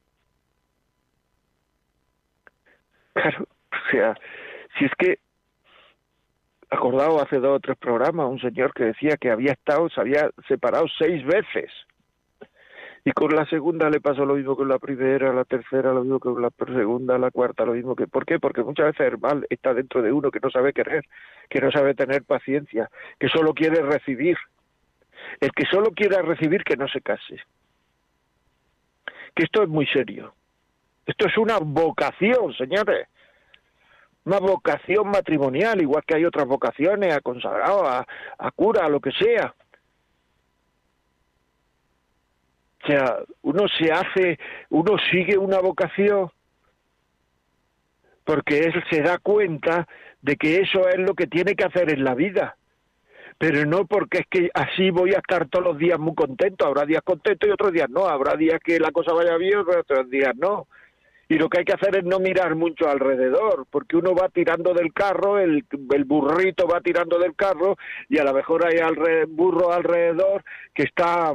[3.15, 3.49] Claro,
[3.89, 4.15] o sea,
[4.79, 5.19] si es que
[6.71, 10.31] acordado hace dos o tres programas un señor que decía que había estado, se había
[10.49, 11.71] separado seis veces.
[13.05, 16.01] Y con la segunda le pasó lo mismo que con la primera, la tercera lo
[16.01, 18.09] mismo que con la segunda, la cuarta lo mismo que...
[18.09, 18.41] ¿Por qué?
[18.41, 21.05] Porque muchas veces el mal está dentro de uno que no sabe querer,
[21.49, 24.37] que no sabe tener paciencia, que solo quiere recibir.
[25.41, 27.41] El que solo quiera recibir que no se case.
[29.37, 30.35] Que esto es muy serio.
[31.07, 33.07] Esto es una vocación, señores
[34.27, 38.05] una vocación matrimonial, igual que hay otras vocaciones, a consagrado, a,
[38.39, 39.55] a cura, a lo que sea.
[42.83, 44.39] O sea, uno se hace,
[44.71, 46.31] uno sigue una vocación
[48.25, 49.87] porque él se da cuenta
[50.21, 52.57] de que eso es lo que tiene que hacer en la vida.
[53.39, 56.67] Pero no porque es que así voy a estar todos los días muy contento.
[56.67, 58.07] Habrá días contentos y otros días no.
[58.07, 60.67] Habrá días que la cosa vaya bien y otros días no
[61.29, 64.73] y lo que hay que hacer es no mirar mucho alrededor, porque uno va tirando
[64.73, 67.77] del carro, el, el burrito va tirando del carro
[68.09, 71.33] y a lo mejor hay alre, burro alrededor que está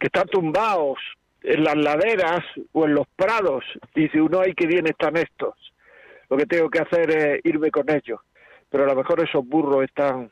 [0.00, 0.98] que están tumbados
[1.42, 2.40] en las laderas
[2.72, 3.64] o en los prados.
[3.94, 5.54] Dice uno, ay, qué bien están estos.
[6.30, 8.20] Lo que tengo que hacer es irme con ellos.
[8.70, 10.30] Pero a lo mejor esos burros están,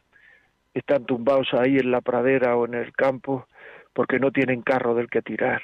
[0.72, 3.48] están tumbados ahí en la pradera o en el campo
[3.92, 5.62] porque no tienen carro del que tirar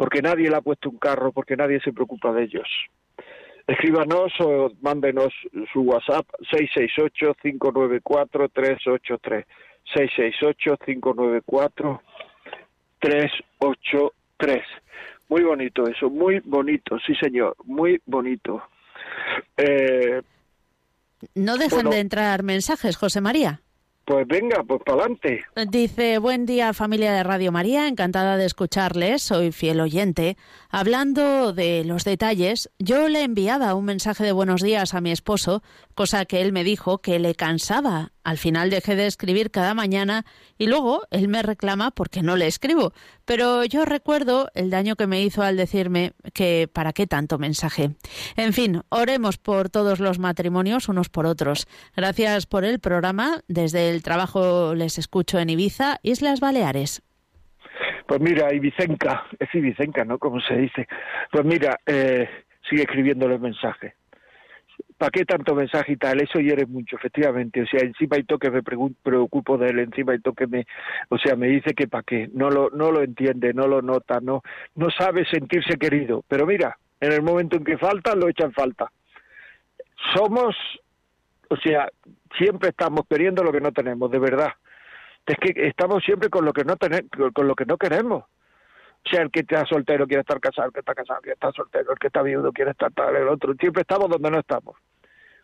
[0.00, 2.66] porque nadie le ha puesto un carro, porque nadie se preocupa de ellos.
[3.66, 5.30] Escríbanos o mándenos
[5.74, 9.44] su WhatsApp 668-594-383.
[13.02, 14.62] 668-594-383.
[15.28, 18.62] Muy bonito eso, muy bonito, sí señor, muy bonito.
[19.58, 20.22] Eh,
[21.34, 23.60] no dejan de entrar mensajes, José María.
[24.10, 25.44] Pues venga, pues para adelante.
[25.68, 30.36] Dice, buen día familia de Radio María, encantada de escucharles, soy fiel oyente.
[30.68, 35.62] Hablando de los detalles, yo le enviaba un mensaje de buenos días a mi esposo,
[35.94, 40.24] cosa que él me dijo que le cansaba al final dejé de escribir cada mañana
[40.58, 42.92] y luego él me reclama porque no le escribo.
[43.24, 47.90] Pero yo recuerdo el daño que me hizo al decirme que para qué tanto mensaje.
[48.36, 51.66] En fin, oremos por todos los matrimonios unos por otros.
[51.96, 53.40] Gracias por el programa.
[53.48, 57.02] Desde el trabajo les escucho en Ibiza, Islas Baleares.
[58.06, 60.18] Pues mira, Ibicenca, es Ibicenca, ¿no?
[60.18, 60.88] Como se dice.
[61.30, 62.28] Pues mira, eh,
[62.68, 63.94] sigue escribiéndole el mensaje.
[65.00, 66.20] ¿Para qué tanto mensaje y tal?
[66.20, 67.62] Eso eres mucho, efectivamente.
[67.62, 70.66] O sea, encima y toque me preocupo de él, encima y toque me,
[71.08, 74.20] o sea, me dice que para qué, no lo, no lo entiende, no lo nota,
[74.20, 74.42] no,
[74.74, 76.22] no sabe sentirse querido.
[76.28, 78.92] Pero mira, en el momento en que falta, lo echan falta.
[80.14, 80.54] Somos,
[81.48, 81.88] o sea,
[82.36, 84.52] siempre estamos queriendo lo que no tenemos, de verdad.
[85.24, 88.24] Es que estamos siempre con lo que no tenemos, con lo que no queremos.
[88.24, 91.54] O sea, el que está soltero quiere estar casado, el que está casado quiere estar
[91.54, 93.54] soltero, el que está viudo quiere estar tal, el otro.
[93.54, 94.76] Siempre estamos donde no estamos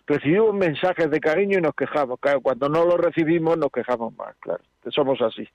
[0.07, 2.19] recibimos mensajes de cariño y nos quejamos.
[2.21, 5.47] Claro, cuando no lo recibimos nos quejamos más, claro, somos así.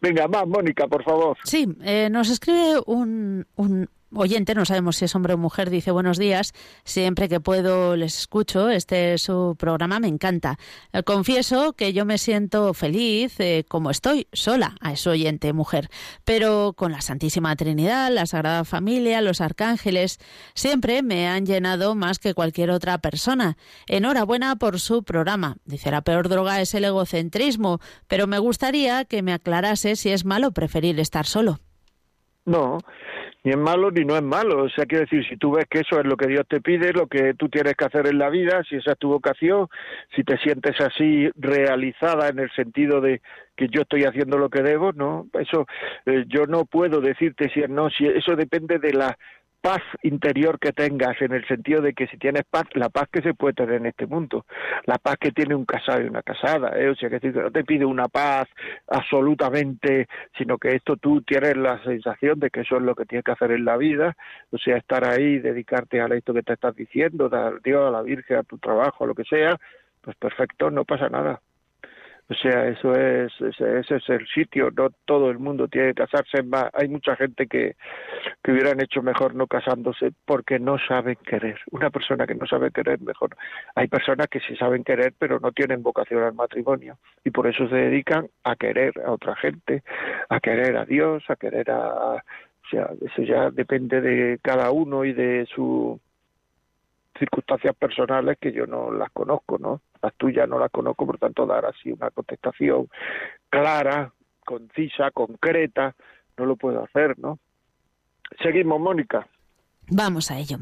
[0.00, 1.36] Venga, más, Mónica, por favor.
[1.44, 5.90] Sí, eh, nos escribe un, un, oyente, no sabemos si es hombre o mujer, dice
[5.90, 6.52] buenos días,
[6.84, 10.58] siempre que puedo les escucho, este es su programa, me encanta.
[10.92, 15.88] Eh, confieso que yo me siento feliz eh, como estoy, sola, a ese oyente mujer,
[16.24, 20.18] pero con la Santísima Trinidad, la Sagrada Familia, los arcángeles,
[20.54, 23.56] siempre me han llenado más que cualquier otra persona.
[23.86, 25.56] Enhorabuena por su programa.
[25.64, 30.24] Dice, la peor droga es el egocentrismo, pero me gustaría que me aclarase si es
[30.24, 31.60] malo preferir estar solo.
[32.44, 32.78] No,
[33.44, 34.64] ni es malo ni no es malo.
[34.64, 36.92] O sea, quiero decir, si tú ves que eso es lo que Dios te pide,
[36.92, 39.68] lo que tú tienes que hacer en la vida, si esa es tu vocación,
[40.14, 43.20] si te sientes así realizada en el sentido de
[43.56, 45.66] que yo estoy haciendo lo que debo, no, eso
[46.06, 49.18] eh, yo no puedo decirte si es no, si eso depende de la
[49.62, 53.22] paz interior que tengas, en el sentido de que si tienes paz, la paz que
[53.22, 54.44] se puede tener en este mundo,
[54.84, 56.88] la paz que tiene un casado y una casada, ¿eh?
[56.88, 58.48] o sea que no te pide una paz
[58.88, 63.24] absolutamente, sino que esto tú tienes la sensación de que eso es lo que tienes
[63.24, 64.16] que hacer en la vida,
[64.50, 68.02] o sea, estar ahí, dedicarte a esto que te estás diciendo, dar Dios, a la
[68.02, 69.56] Virgen, a tu trabajo, a lo que sea,
[70.00, 71.40] pues perfecto, no pasa nada.
[72.32, 76.38] O sea, eso es, ese, es el sitio, no todo el mundo tiene que casarse,
[76.72, 77.76] hay mucha gente que,
[78.42, 81.60] que hubieran hecho mejor no casándose porque no saben querer.
[81.72, 83.36] Una persona que no sabe querer mejor.
[83.74, 87.68] Hay personas que sí saben querer pero no tienen vocación al matrimonio y por eso
[87.68, 89.82] se dedican a querer a otra gente,
[90.30, 92.14] a querer a Dios, a querer a...
[92.14, 96.00] O sea, eso ya depende de cada uno y de su
[97.22, 99.80] circunstancias personales que yo no las conozco, ¿no?
[100.02, 102.88] Las tuyas no las conozco, por tanto, dar así una contestación
[103.48, 104.12] clara,
[104.44, 105.94] concisa, concreta,
[106.36, 107.38] no lo puedo hacer, ¿no?
[108.42, 109.28] Seguimos, Mónica.
[109.88, 110.56] Vamos a ello.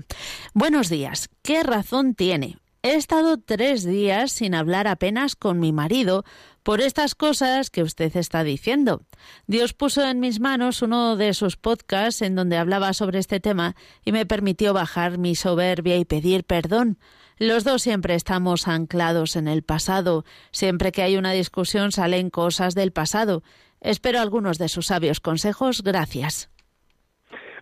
[0.53, 1.31] Buenos días.
[1.43, 2.57] ¿Qué razón tiene?
[2.83, 6.25] He estado tres días sin hablar apenas con mi marido
[6.63, 9.03] por estas cosas que usted está diciendo.
[9.47, 13.77] Dios puso en mis manos uno de sus podcasts en donde hablaba sobre este tema
[14.03, 16.99] y me permitió bajar mi soberbia y pedir perdón.
[17.37, 20.25] Los dos siempre estamos anclados en el pasado.
[20.51, 23.43] Siempre que hay una discusión salen cosas del pasado.
[23.83, 25.83] Espero algunos de sus sabios consejos.
[25.83, 26.49] Gracias.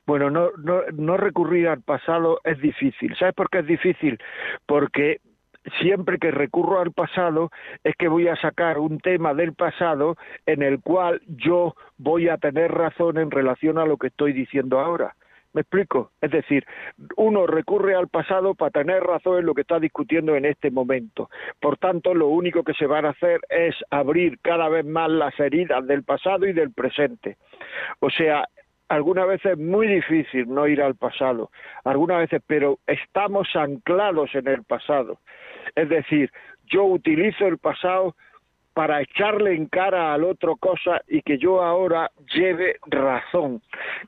[0.09, 3.15] Bueno, no, no, no recurrir al pasado es difícil.
[3.19, 4.19] ¿Sabes por qué es difícil?
[4.65, 5.21] Porque
[5.83, 7.51] siempre que recurro al pasado
[7.85, 12.39] es que voy a sacar un tema del pasado en el cual yo voy a
[12.39, 15.15] tener razón en relación a lo que estoy diciendo ahora.
[15.53, 16.13] ¿Me explico?
[16.23, 16.65] Es decir,
[17.17, 21.29] uno recurre al pasado para tener razón en lo que está discutiendo en este momento.
[21.61, 25.39] Por tanto, lo único que se van a hacer es abrir cada vez más las
[25.39, 27.37] heridas del pasado y del presente.
[28.01, 28.49] O sea,
[28.89, 31.51] algunas veces es muy difícil no ir al pasado,
[31.85, 35.19] algunas veces, pero estamos anclados en el pasado.
[35.75, 36.31] Es decir,
[36.67, 38.15] yo utilizo el pasado
[38.73, 43.61] para echarle en cara al otro cosa y que yo ahora lleve razón,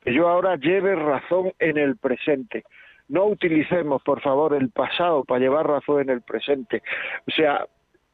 [0.05, 2.65] que yo ahora lleve razón en el presente.
[3.09, 6.83] No utilicemos, por favor, el pasado para llevar razón en el presente.
[7.27, 7.67] O sea,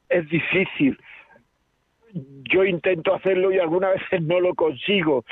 [0.09, 0.99] es difícil.
[2.51, 5.27] Yo intento hacerlo y algunas veces no lo consigo,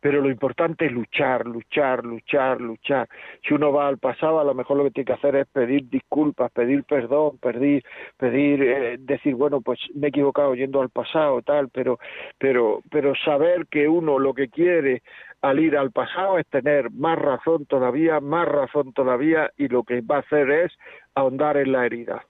[0.00, 3.08] pero lo importante es luchar, luchar, luchar, luchar.
[3.46, 5.88] Si uno va al pasado, a lo mejor lo que tiene que hacer es pedir
[5.88, 7.84] disculpas, pedir perdón, pedir,
[8.16, 11.98] pedir, eh, decir, bueno, pues me he equivocado yendo al pasado, tal, pero,
[12.38, 15.02] pero, pero saber que uno lo que quiere
[15.42, 20.00] al ir al pasado es tener más razón todavía, más razón todavía, y lo que
[20.02, 20.72] va a hacer es
[21.14, 22.24] ahondar en la herida.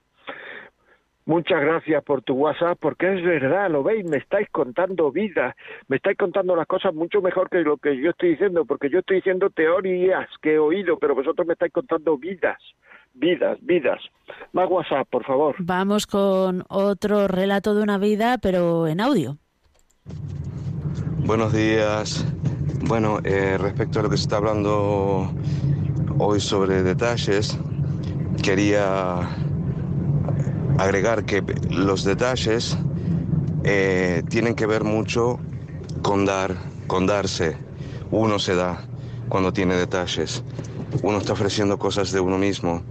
[1.31, 5.55] Muchas gracias por tu WhatsApp, porque es verdad, lo veis, me estáis contando vida,
[5.87, 8.99] me estáis contando las cosas mucho mejor que lo que yo estoy diciendo, porque yo
[8.99, 12.57] estoy diciendo teorías que he oído, pero vosotros me estáis contando vidas,
[13.13, 14.01] vidas, vidas.
[14.51, 15.55] Más WhatsApp, por favor.
[15.59, 19.37] Vamos con otro relato de una vida, pero en audio.
[21.19, 22.25] Buenos días.
[22.89, 25.33] Bueno, eh, respecto a lo que se está hablando
[26.19, 27.57] hoy sobre detalles,
[28.43, 29.29] quería
[30.81, 32.75] agregar que los detalles
[33.63, 35.39] eh, tienen que ver mucho
[36.01, 36.55] con dar,
[36.87, 37.55] con darse.
[38.09, 38.83] Uno se da
[39.29, 40.43] cuando tiene detalles.
[41.03, 42.81] Uno está ofreciendo cosas de uno mismo.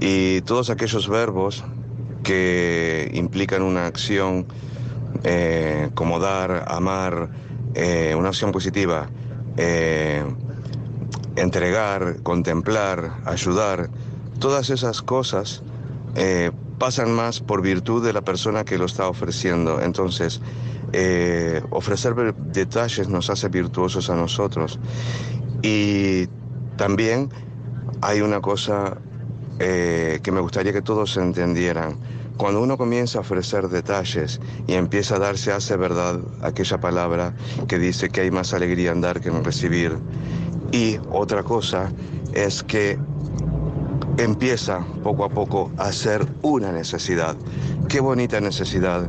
[0.00, 1.64] Y todos aquellos verbos
[2.22, 4.46] que implican una acción
[5.24, 7.28] eh, como dar, amar,
[7.74, 9.08] eh, una acción positiva,
[11.36, 13.90] entregar, contemplar, ayudar,
[14.38, 15.62] todas esas cosas
[16.82, 19.80] pasan más por virtud de la persona que lo está ofreciendo.
[19.80, 20.40] Entonces,
[20.92, 24.80] eh, ofrecer detalles nos hace virtuosos a nosotros.
[25.62, 26.26] Y
[26.76, 27.30] también
[28.00, 28.98] hay una cosa
[29.60, 32.00] eh, que me gustaría que todos entendieran.
[32.36, 37.32] Cuando uno comienza a ofrecer detalles y empieza a darse, hace verdad aquella palabra
[37.68, 39.96] que dice que hay más alegría en dar que en recibir.
[40.72, 41.92] Y otra cosa
[42.34, 42.98] es que
[44.24, 47.36] empieza poco a poco a ser una necesidad.
[47.88, 49.08] Qué bonita necesidad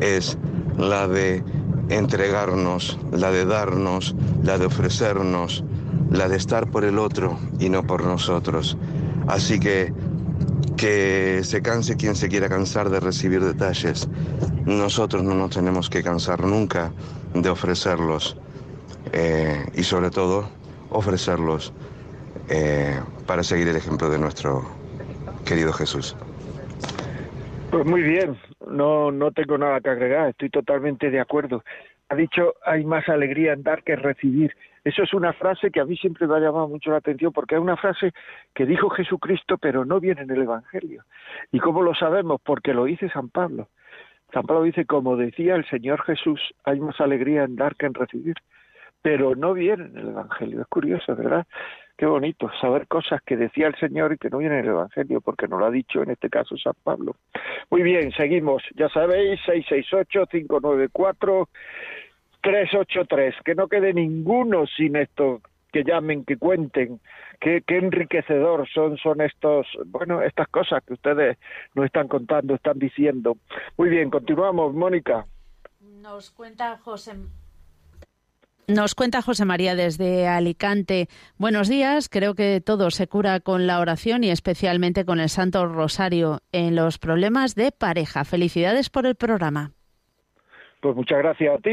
[0.00, 0.38] es
[0.76, 1.42] la de
[1.88, 5.64] entregarnos, la de darnos, la de ofrecernos,
[6.10, 8.76] la de estar por el otro y no por nosotros.
[9.26, 9.92] Así que
[10.76, 14.08] que se canse quien se quiera cansar de recibir detalles.
[14.66, 16.92] Nosotros no nos tenemos que cansar nunca
[17.34, 18.36] de ofrecerlos
[19.12, 20.48] eh, y sobre todo
[20.90, 21.72] ofrecerlos
[22.48, 24.62] eh, para seguir el ejemplo de nuestro
[25.44, 26.16] querido Jesús.
[27.70, 28.36] Pues muy bien,
[28.68, 31.64] no, no tengo nada que agregar, estoy totalmente de acuerdo.
[32.08, 34.54] Ha dicho, hay más alegría en dar que en recibir.
[34.84, 37.56] Eso es una frase que a mí siempre me ha llamado mucho la atención porque
[37.56, 38.12] es una frase
[38.54, 41.02] que dijo Jesucristo pero no viene en el Evangelio.
[41.50, 42.40] ¿Y cómo lo sabemos?
[42.40, 43.68] Porque lo dice San Pablo.
[44.32, 47.94] San Pablo dice, como decía el Señor Jesús, hay más alegría en dar que en
[47.94, 48.36] recibir.
[49.02, 50.60] Pero no viene en el Evangelio.
[50.60, 51.46] Es curioso, ¿verdad?
[51.96, 55.22] Qué bonito saber cosas que decía el Señor y que no vienen en el Evangelio,
[55.22, 57.16] porque no lo ha dicho en este caso San Pablo.
[57.70, 58.62] Muy bien, seguimos.
[58.74, 61.48] Ya sabéis, 668-594.
[62.42, 65.40] 383, que no quede ninguno sin esto,
[65.72, 67.00] que llamen, que cuenten,
[67.40, 71.38] qué, qué enriquecedor son, son estos, bueno, estas cosas que ustedes
[71.74, 73.36] nos están contando, están diciendo.
[73.76, 75.26] Muy bien, continuamos, Mónica.
[75.80, 77.14] Nos cuenta José.
[78.68, 81.08] Nos cuenta José María desde Alicante.
[81.38, 82.08] Buenos días.
[82.08, 86.74] Creo que todo se cura con la oración y especialmente con el Santo Rosario en
[86.74, 88.24] los problemas de pareja.
[88.24, 89.70] Felicidades por el programa.
[90.80, 91.70] Pues muchas gracias a ti,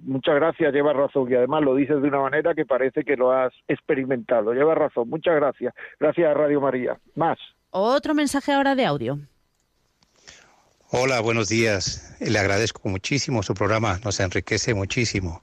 [0.00, 3.30] muchas gracias, llevas razón y además lo dices de una manera que parece que lo
[3.30, 4.52] has experimentado.
[4.52, 5.72] Llevas razón, muchas gracias.
[6.00, 6.98] Gracias a Radio María.
[7.14, 7.38] Más.
[7.70, 9.18] Otro mensaje ahora de audio.
[10.90, 12.16] Hola, buenos días.
[12.20, 15.40] Le agradezco muchísimo su programa, nos enriquece muchísimo.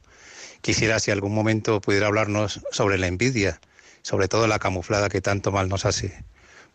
[0.61, 3.59] Quisiera si algún momento pudiera hablarnos sobre la envidia,
[4.01, 6.23] sobre todo la camuflada que tanto mal nos hace.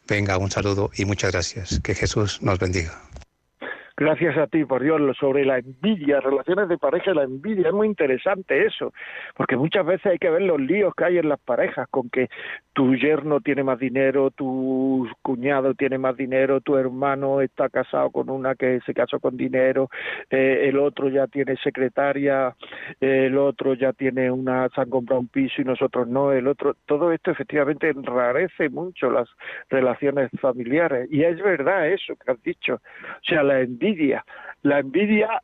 [0.07, 1.81] Venga, un saludo y muchas gracias.
[1.83, 3.01] Que Jesús nos bendiga.
[3.97, 7.69] Gracias a ti, por Dios, sobre la envidia, relaciones de pareja la envidia.
[7.69, 8.93] Es muy interesante eso,
[9.37, 12.29] porque muchas veces hay que ver los líos que hay en las parejas, con que
[12.73, 18.31] tu yerno tiene más dinero, tu cuñado tiene más dinero, tu hermano está casado con
[18.31, 19.89] una que se casó con dinero,
[20.29, 22.53] eh, el otro ya tiene secretaria,
[22.99, 26.75] el otro ya tiene una, se han comprado un piso y nosotros no, el otro,
[26.87, 29.29] todo esto efectivamente enrarece mucho las
[29.71, 31.07] relaciones familiares.
[31.13, 32.75] Y es verdad eso que has dicho.
[32.75, 34.25] O sea, la envidia envidia.
[34.63, 35.43] La envidia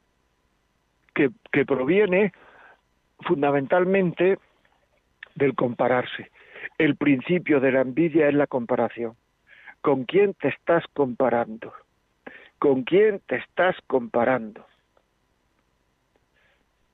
[1.15, 2.33] que, que proviene
[3.21, 4.39] fundamentalmente
[5.35, 6.31] del compararse.
[6.79, 9.15] El principio de la envidia es la comparación.
[9.81, 11.73] ¿Con quién te estás comparando?
[12.59, 14.67] ¿Con quién te estás comparando?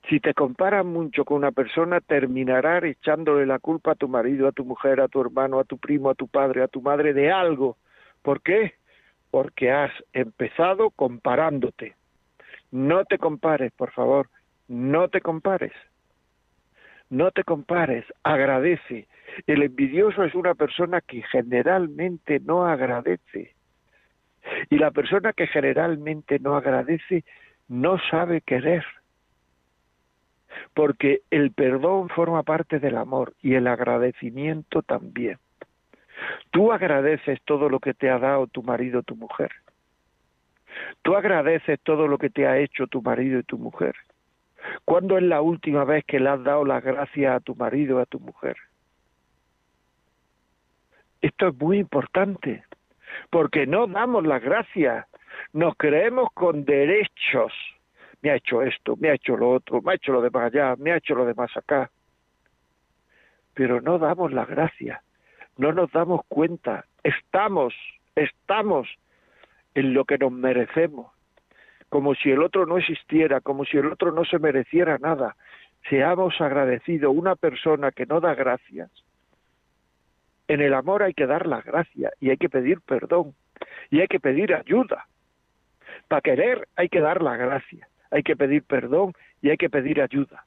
[0.09, 4.53] Si te comparas mucho con una persona, terminarás echándole la culpa a tu marido, a
[4.53, 7.29] tu mujer, a tu hermano, a tu primo, a tu padre, a tu madre de
[7.29, 7.75] algo.
[8.21, 8.76] ¿Por qué?
[9.37, 11.93] Porque has empezado comparándote.
[12.71, 14.31] No te compares, por favor,
[14.67, 15.73] no te compares.
[17.11, 19.07] No te compares, agradece.
[19.45, 23.53] El envidioso es una persona que generalmente no agradece.
[24.71, 27.23] Y la persona que generalmente no agradece
[27.67, 28.85] no sabe querer.
[30.73, 35.37] Porque el perdón forma parte del amor y el agradecimiento también.
[36.51, 39.51] Tú agradeces todo lo que te ha dado tu marido tu mujer.
[41.01, 43.95] Tú agradeces todo lo que te ha hecho tu marido y tu mujer.
[44.85, 48.05] ¿Cuándo es la última vez que le has dado las gracias a tu marido a
[48.05, 48.57] tu mujer?
[51.21, 52.63] Esto es muy importante,
[53.29, 55.05] porque no damos las gracias,
[55.53, 57.53] nos creemos con derechos.
[58.21, 60.53] Me ha hecho esto, me ha hecho lo otro, me ha hecho lo de más
[60.53, 61.89] allá, me ha hecho lo de más acá.
[63.53, 65.01] Pero no damos las gracias
[65.57, 67.73] no nos damos cuenta, estamos,
[68.15, 68.87] estamos
[69.75, 71.11] en lo que nos merecemos,
[71.89, 75.35] como si el otro no existiera, como si el otro no se mereciera nada.
[75.89, 77.15] Seamos agradecidos.
[77.15, 78.91] Una persona que no da gracias,
[80.47, 83.35] en el amor hay que dar las gracias y hay que pedir perdón
[83.89, 85.07] y hay que pedir ayuda.
[86.07, 90.01] Para querer hay que dar las gracias, hay que pedir perdón y hay que pedir
[90.01, 90.45] ayuda.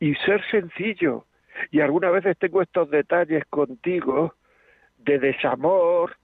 [0.00, 1.24] Y ser sencillo,
[1.70, 4.34] y algunas veces tengo estos detalles contigo
[4.98, 6.16] de desamor,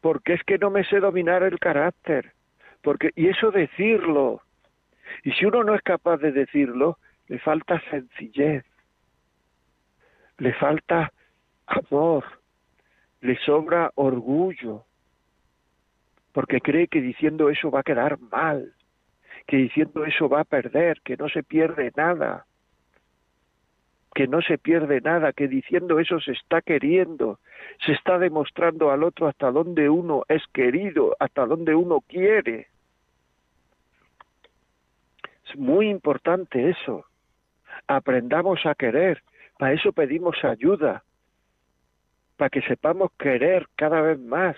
[0.00, 2.32] porque es que no me sé dominar el carácter,
[2.82, 4.42] porque y eso decirlo.
[5.24, 6.98] Y si uno no es capaz de decirlo,
[7.28, 8.64] le falta sencillez,
[10.38, 11.12] le falta
[11.66, 12.24] amor,
[13.20, 14.84] le sobra orgullo,
[16.32, 18.74] porque cree que diciendo eso va a quedar mal,
[19.46, 22.46] que diciendo eso va a perder, que no se pierde nada.
[24.16, 27.38] Que no se pierde nada, que diciendo eso se está queriendo,
[27.84, 32.68] se está demostrando al otro hasta dónde uno es querido, hasta dónde uno quiere.
[35.46, 37.04] Es muy importante eso.
[37.88, 39.22] Aprendamos a querer.
[39.58, 41.04] Para eso pedimos ayuda.
[42.38, 44.56] Para que sepamos querer cada vez más.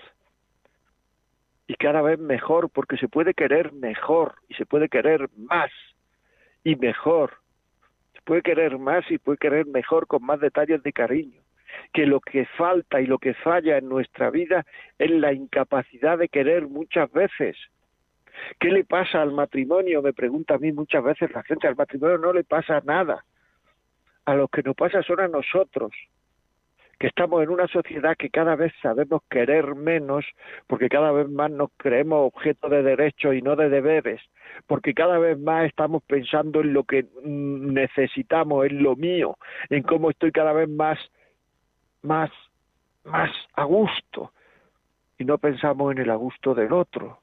[1.67, 5.69] Y cada vez mejor, porque se puede querer mejor y se puede querer más
[6.63, 7.33] y mejor.
[8.29, 11.41] Puede querer más y puede querer mejor con más detalles de cariño.
[11.93, 14.67] Que lo que falta y lo que falla en nuestra vida
[14.99, 17.57] es la incapacidad de querer muchas veces
[18.59, 20.03] ¿Qué le pasa al matrimonio?
[20.03, 21.67] Me pregunta a mí muchas veces la gente.
[21.67, 23.25] Al matrimonio no le pasa nada.
[24.25, 25.91] A lo que nos pasa son a nosotros,
[26.99, 30.25] que estamos en una sociedad que cada vez sabemos querer menos,
[30.67, 34.21] porque cada vez más nos creemos objeto de derechos y no de deberes,
[34.67, 39.37] porque cada vez más estamos pensando en lo que necesitamos, en lo mío,
[39.69, 40.99] en cómo estoy cada vez más,
[42.01, 42.29] más,
[43.05, 44.33] más a gusto,
[45.17, 47.19] y no pensamos en el a gusto del otro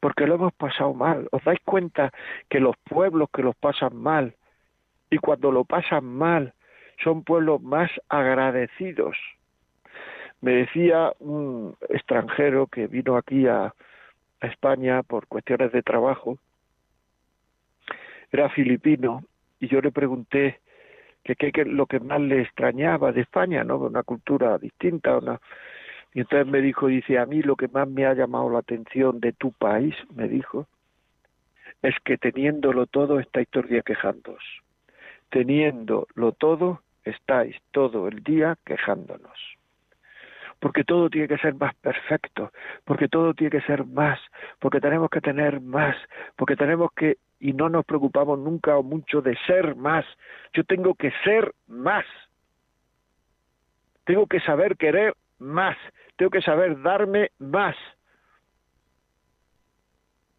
[0.00, 1.26] porque lo hemos pasado mal.
[1.32, 2.12] ¿Os dais cuenta
[2.48, 4.34] que los pueblos que los pasan mal
[5.10, 6.52] y cuando lo pasan mal
[7.02, 9.16] son pueblos más agradecidos?
[10.40, 13.74] Me decía un extranjero que vino aquí a,
[14.40, 16.38] España por cuestiones de trabajo,
[18.30, 19.24] era filipino,
[19.58, 20.60] y yo le pregunté
[21.24, 23.78] qué es lo que más le extrañaba de España, ¿no?
[23.78, 25.40] Una cultura distinta, una,
[26.14, 29.20] y entonces me dijo, dice, a mí lo que más me ha llamado la atención
[29.20, 30.66] de tu país, me dijo,
[31.82, 34.42] es que teniéndolo todo estáis todo el día quejándoos.
[35.30, 39.38] Teniéndolo todo, estáis todo el día quejándonos.
[40.60, 42.50] Porque todo tiene que ser más perfecto,
[42.84, 44.18] porque todo tiene que ser más,
[44.58, 45.96] porque tenemos que tener más,
[46.36, 50.04] porque tenemos que, y no nos preocupamos nunca o mucho de ser más.
[50.52, 52.04] Yo tengo que ser más.
[54.04, 55.76] Tengo que saber querer más,
[56.16, 57.76] tengo que saber darme más,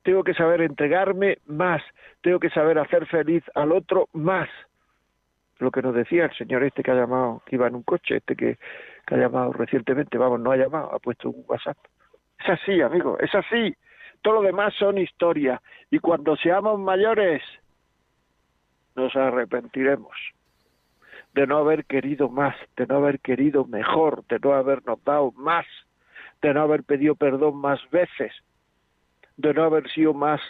[0.03, 1.81] tengo que saber entregarme más,
[2.21, 4.49] tengo que saber hacer feliz al otro más.
[5.59, 8.17] Lo que nos decía el señor este que ha llamado, que iba en un coche,
[8.17, 8.57] este que,
[9.07, 11.77] ha llamado recientemente, vamos, no ha llamado, ha puesto un WhatsApp.
[12.39, 13.75] Es así, amigo, es así.
[14.21, 15.61] Todo lo demás son historia.
[15.89, 17.41] Y cuando seamos mayores,
[18.95, 20.15] nos arrepentiremos
[21.33, 25.65] de no haber querido más, de no haber querido mejor, de no habernos dado más,
[26.41, 28.33] de no haber pedido perdón más veces,
[29.37, 30.41] de no haber sido más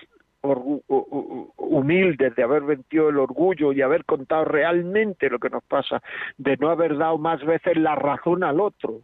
[0.42, 6.02] humildes, de haber vencido el orgullo y haber contado realmente lo que nos pasa,
[6.38, 9.02] de no haber dado más veces la razón al otro.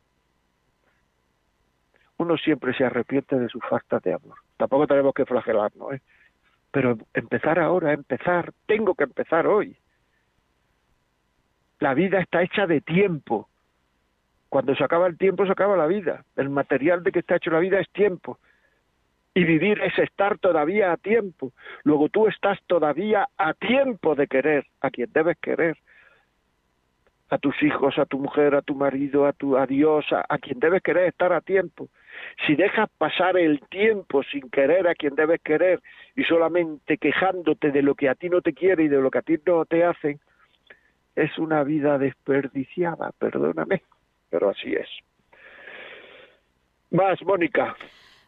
[2.18, 4.38] Uno siempre se arrepiente de su falta de amor.
[4.58, 6.02] Tampoco tenemos que flagelarnos, ¿eh?
[6.72, 9.78] Pero empezar ahora, empezar, tengo que empezar hoy.
[11.80, 13.50] La vida está hecha de tiempo.
[14.50, 16.24] Cuando se acaba el tiempo, se acaba la vida.
[16.36, 18.40] El material de que está hecho la vida es tiempo.
[19.36, 21.52] Y vivir es estar todavía a tiempo.
[21.84, 25.78] Luego tú estás todavía a tiempo de querer a quien debes querer.
[27.30, 30.38] A tus hijos, a tu mujer, a tu marido, a tu a Dios, a, a
[30.38, 31.90] quien debes querer estar a tiempo.
[32.48, 35.82] Si dejas pasar el tiempo sin querer a quien debes querer
[36.16, 39.18] y solamente quejándote de lo que a ti no te quiere y de lo que
[39.18, 40.20] a ti no te hacen,
[41.16, 43.82] es una vida desperdiciada, perdóname,
[44.30, 44.88] pero así es.
[46.92, 47.76] Más, Mónica.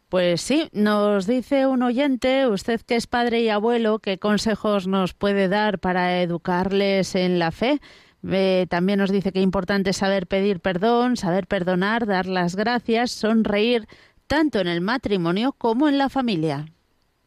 [0.09, 5.13] Pues sí, nos dice un oyente, usted que es padre y abuelo, ¿qué consejos nos
[5.13, 7.79] puede dar para educarles en la fe?
[8.25, 13.11] Eh, también nos dice que es importante saber pedir perdón, saber perdonar, dar las gracias,
[13.11, 13.83] sonreír
[14.27, 16.65] tanto en el matrimonio como en la familia.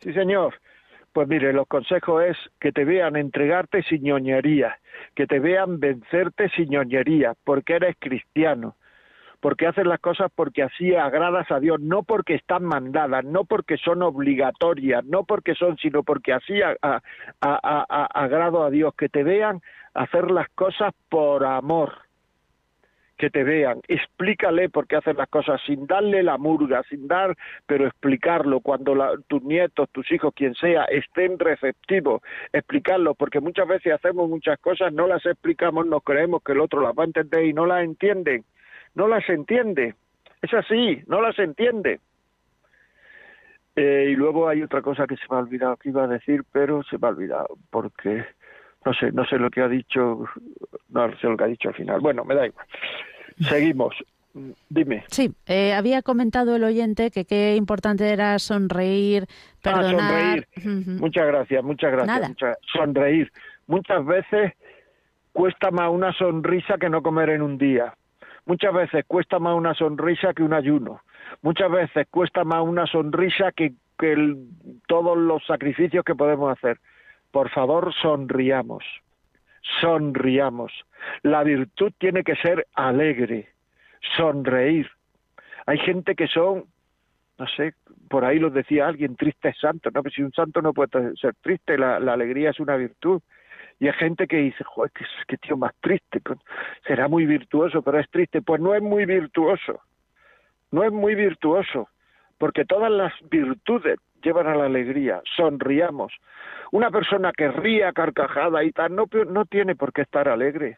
[0.01, 0.55] Sí, señor.
[1.13, 4.79] Pues mire, los consejos es que te vean entregarte sin ñoñería,
[5.15, 8.77] que te vean vencerte sin ñoñería, porque eres cristiano,
[9.41, 13.77] porque haces las cosas porque así agradas a Dios, no porque están mandadas, no porque
[13.79, 16.61] son obligatorias, no porque son, sino porque así
[17.41, 19.61] agrado a Dios, que te vean
[19.95, 21.93] hacer las cosas por amor
[23.21, 27.37] que te vean, explícale por qué hacen las cosas sin darle la murga, sin dar,
[27.67, 28.61] pero explicarlo.
[28.61, 28.97] Cuando
[29.29, 34.95] tus nietos, tus hijos, quien sea, estén receptivos, explicarlo, porque muchas veces hacemos muchas cosas,
[34.95, 37.85] no las explicamos, nos creemos que el otro las va a entender y no las
[37.85, 38.43] entienden,
[38.95, 39.95] no las entiende,
[40.43, 42.01] es así, no las entiende.
[43.77, 46.45] Eh, y luego hay otra cosa que se me ha olvidado que iba a decir,
[46.53, 48.25] pero se me ha olvidado, porque
[48.85, 50.25] no sé, no sé lo que ha dicho,
[50.89, 52.01] no sé lo que ha dicho al final.
[52.01, 52.67] Bueno, me da igual.
[53.41, 53.95] Seguimos.
[54.69, 55.05] Dime.
[55.09, 60.47] Sí, eh, había comentado el oyente que qué importante era sonreír, ah, perdonar.
[60.55, 61.01] sonreír.
[61.01, 62.59] Muchas gracias, muchas gracias.
[62.73, 63.33] sonreír.
[63.67, 64.53] Muchas veces
[65.33, 67.95] cuesta más una sonrisa que no comer en un día.
[68.47, 71.01] Muchas veces cuesta más una sonrisa que un ayuno.
[71.43, 73.73] Muchas veces cuesta más una sonrisa que,
[74.89, 76.79] todos los sacrificios que podemos hacer.
[77.31, 78.83] Por favor, sonriamos.
[79.81, 80.73] Sonriamos.
[81.23, 83.51] La virtud tiene que ser alegre,
[84.17, 84.91] sonreír.
[85.67, 86.65] Hay gente que son,
[87.39, 87.75] no sé,
[88.09, 89.91] por ahí lo decía alguien, triste santo.
[89.93, 93.21] No, pero si un santo no puede ser triste, la alegría es una virtud.
[93.81, 94.93] Y hay gente que dice, joder,
[95.27, 96.21] qué, tío más triste,
[96.87, 98.43] será muy virtuoso, pero es triste.
[98.43, 99.81] Pues no es muy virtuoso,
[100.71, 101.89] no es muy virtuoso,
[102.37, 106.13] porque todas las virtudes llevan a la alegría, sonriamos.
[106.73, 110.77] Una persona que ría carcajada y tal, no, no tiene por qué estar alegre,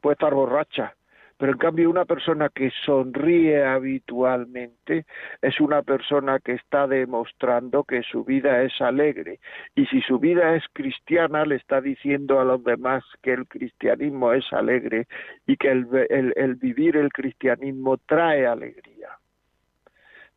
[0.00, 0.94] puede estar borracha,
[1.36, 5.04] pero en cambio una persona que sonríe habitualmente
[5.42, 9.40] es una persona que está demostrando que su vida es alegre
[9.74, 14.32] y si su vida es cristiana le está diciendo a los demás que el cristianismo
[14.32, 15.06] es alegre
[15.46, 19.08] y que el, vivir el cristianismo trae alegría.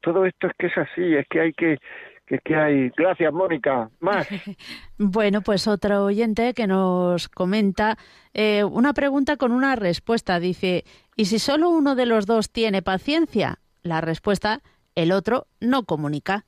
[0.02, 1.80] Todo esto es que es así, es que hay que
[2.28, 2.90] que, hay.
[2.90, 3.90] Gracias, Mónica.
[4.00, 4.28] Más.
[4.98, 7.98] bueno, pues otro oyente que nos comenta
[8.34, 10.40] eh, una pregunta con una respuesta.
[10.40, 10.84] Dice,
[11.16, 13.60] ¿y si solo uno de los dos tiene paciencia?
[13.82, 14.60] La respuesta,
[14.96, 16.46] el otro no comunica.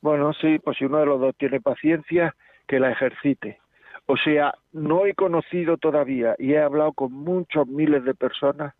[0.00, 2.34] Bueno, sí, pues si uno de los dos tiene paciencia,
[2.66, 3.58] que la ejercite.
[4.06, 8.74] O sea, no he conocido todavía y he hablado con muchos miles de personas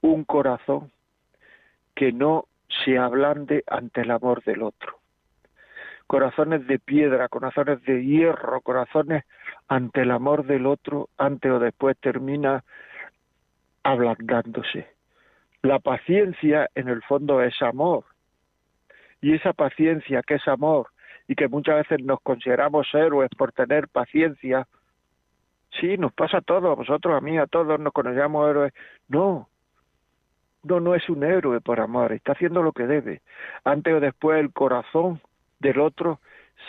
[0.00, 0.92] un corazón
[1.94, 2.46] que no
[2.84, 4.98] se ablande ante el amor del otro.
[6.06, 9.24] Corazones de piedra, corazones de hierro, corazones
[9.68, 12.64] ante el amor del otro, antes o después termina
[13.82, 14.88] ablandándose.
[15.62, 18.04] La paciencia en el fondo es amor.
[19.20, 20.88] Y esa paciencia que es amor
[21.28, 24.66] y que muchas veces nos consideramos héroes por tener paciencia,
[25.80, 28.72] sí, nos pasa a todos, a vosotros, a mí, a todos nos consideramos héroes.
[29.08, 29.48] No,
[30.62, 33.22] no, no es un héroe por amor, está haciendo lo que debe.
[33.64, 35.20] Antes o después el corazón
[35.60, 36.20] del otro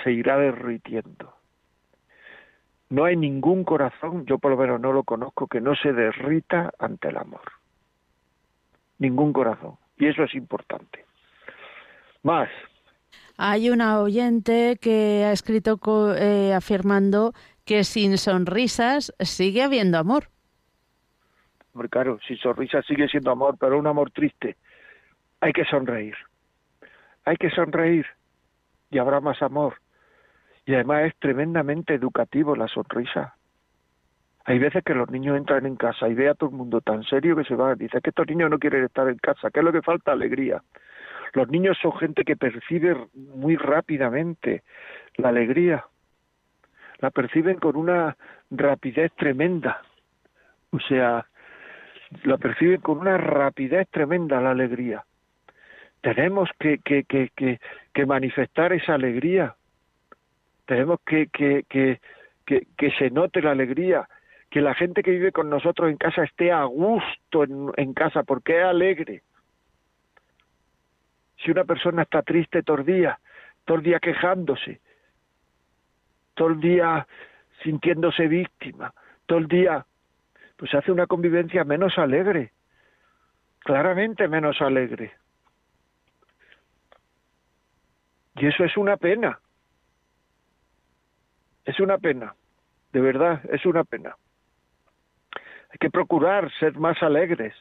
[0.04, 1.34] se irá derritiendo.
[2.90, 6.72] No hay ningún corazón, yo por lo menos no lo conozco, que no se derrita
[6.78, 7.42] ante el amor.
[9.00, 9.78] Ningún corazón.
[9.98, 11.04] Y eso es importante.
[12.22, 12.50] Más.
[13.38, 15.80] Hay una oyente que ha escrito
[16.16, 17.34] eh, afirmando
[17.66, 20.33] que sin sonrisas sigue habiendo amor.
[21.74, 24.58] Hombre, claro, si sonrisa sigue siendo amor, pero un amor triste,
[25.42, 26.16] hay que sonreír.
[27.26, 28.06] Hay que sonreír
[28.92, 29.76] y habrá más amor.
[30.66, 33.36] Y además es tremendamente educativo la sonrisa.
[34.46, 37.04] Hay veces que los niños entran en casa y ve a todo el mundo tan
[37.04, 37.78] serio que se van.
[37.78, 39.50] Dice que estos niños no quieren estar en casa.
[39.50, 40.12] ¿Qué es lo que falta?
[40.12, 40.62] Alegría.
[41.34, 44.64] Los niños son gente que percibe muy rápidamente
[45.16, 45.86] la alegría.
[47.00, 48.16] La perciben con una
[48.52, 49.82] rapidez tremenda.
[50.72, 51.26] O sea,
[52.24, 55.04] lo perciben con una rapidez tremenda la alegría.
[56.02, 57.60] Tenemos que, que, que,
[57.94, 59.56] que, manifestar esa alegría.
[60.66, 62.00] Tenemos que, que, que,
[62.46, 64.08] que, se note la alegría,
[64.50, 68.24] que la gente que vive con nosotros en casa esté a gusto en, en casa,
[68.24, 69.24] porque es alegre.
[71.38, 73.20] Si una persona está triste todo el día,
[73.66, 74.82] todo el día quejándose,
[76.36, 77.08] todo el día
[77.64, 78.94] sintiéndose víctima,
[79.26, 79.86] todo el día
[80.58, 82.52] pues hace una convivencia menos alegre,
[83.60, 85.14] claramente menos alegre.
[88.36, 89.40] Y eso es una pena.
[91.66, 92.36] Es una pena,
[92.92, 94.16] de verdad, es una pena.
[95.70, 97.56] Hay que procurar ser más alegres,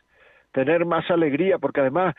[0.50, 2.16] tener más alegría, porque además,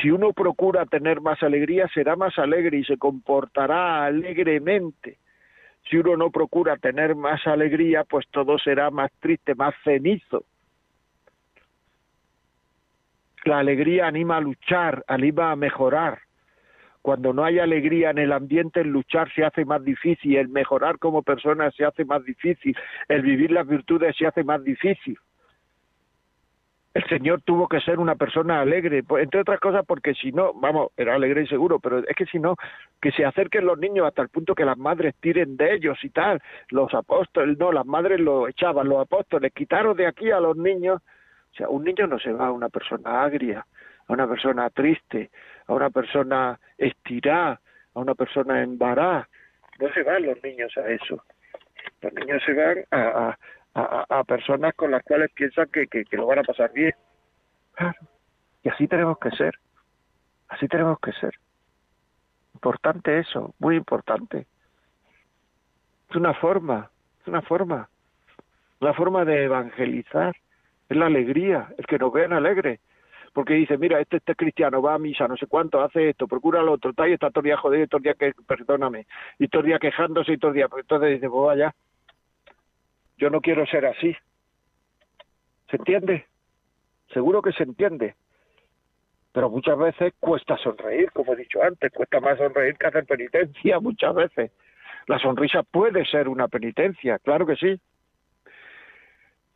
[0.00, 5.18] si uno procura tener más alegría, será más alegre y se comportará alegremente.
[5.88, 10.44] Si uno no procura tener más alegría, pues todo será más triste, más cenizo.
[13.44, 16.20] La alegría anima a luchar, anima a mejorar.
[17.02, 20.98] Cuando no hay alegría en el ambiente, el luchar se hace más difícil, el mejorar
[20.98, 22.74] como persona se hace más difícil,
[23.08, 25.18] el vivir las virtudes se hace más difícil
[26.94, 30.54] el Señor tuvo que ser una persona alegre, pues, entre otras cosas porque si no,
[30.54, 32.54] vamos, era alegre y seguro, pero es que si no,
[33.02, 36.10] que se acerquen los niños hasta el punto que las madres tiren de ellos y
[36.10, 36.40] tal,
[36.70, 41.02] los apóstoles, no, las madres lo echaban, los apóstoles quitaron de aquí a los niños,
[41.52, 43.66] o sea, un niño no se va a una persona agria,
[44.06, 45.30] a una persona triste,
[45.66, 47.60] a una persona estirada,
[47.94, 49.28] a una persona embarazada,
[49.80, 51.24] no se van los niños a eso,
[52.02, 53.38] los niños se van a a,
[54.26, 56.92] personas con las cuales piensan que, que, lo van a pasar bien.
[57.74, 57.98] Claro.
[58.62, 59.54] Y así tenemos que ser.
[60.48, 61.34] Así tenemos que ser.
[62.54, 64.46] Importante eso, muy importante.
[66.08, 67.88] Es una forma, es una forma.
[68.80, 70.36] la forma de evangelizar,
[70.88, 72.80] es la alegría, el que nos vean alegres.
[73.32, 76.62] Porque dice, mira, este, este cristiano va a misa, no sé cuánto, hace esto, procura
[76.62, 79.06] lo otro, está y está todo el día jodido, todo el día que, perdóname,
[79.40, 81.74] y todo el día quejándose y todo el día, pues entonces dice, pues vaya,
[83.16, 84.16] yo no quiero ser así.
[85.70, 86.26] ¿Se entiende?
[87.12, 88.14] Seguro que se entiende.
[89.32, 93.80] Pero muchas veces cuesta sonreír, como he dicho antes, cuesta más sonreír que hacer penitencia
[93.80, 94.52] muchas veces.
[95.06, 97.80] La sonrisa puede ser una penitencia, claro que sí.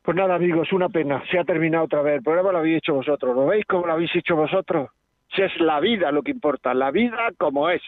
[0.03, 1.23] Pues nada, amigos, una pena.
[1.31, 2.17] Se ha terminado otra vez.
[2.17, 3.37] El programa lo habéis hecho vosotros.
[3.37, 4.91] ¿Lo veis cómo lo habéis hecho vosotros?
[5.35, 7.83] Si es la vida lo que importa, la vida como es.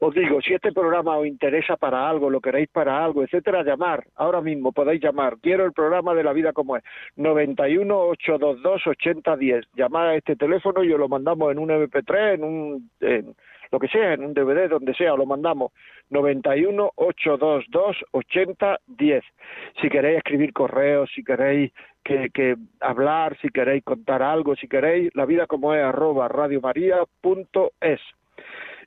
[0.00, 4.04] Os digo, si este programa os interesa para algo, lo queréis para algo, etcétera, llamar.
[4.16, 5.36] Ahora mismo podéis llamar.
[5.40, 6.84] Quiero el programa de la vida como es.
[7.16, 9.64] 91 822 8010.
[9.74, 12.90] Llamad a este teléfono y os lo mandamos en un MP3, en un
[13.74, 15.72] lo que sea, en un DVD, donde sea, lo mandamos
[16.10, 19.24] 91 822 8010.
[19.80, 21.72] Si queréis escribir correos, si queréis
[22.04, 28.00] que, que, hablar, si queréis contar algo, si queréis, la vida como es arroba radiomaria.es.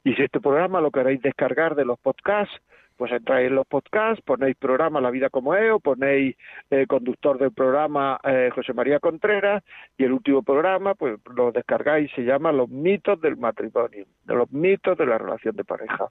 [0.03, 2.55] Y si este programa lo queréis descargar de los podcasts,
[2.98, 6.36] pues entráis en los podcasts, ponéis programa La Vida como es, o ponéis
[6.72, 9.64] eh, conductor del programa eh, José María Contreras,
[9.98, 14.52] y el último programa, pues lo descargáis, se llama Los mitos del matrimonio, de los
[14.52, 16.08] mitos de la relación de pareja.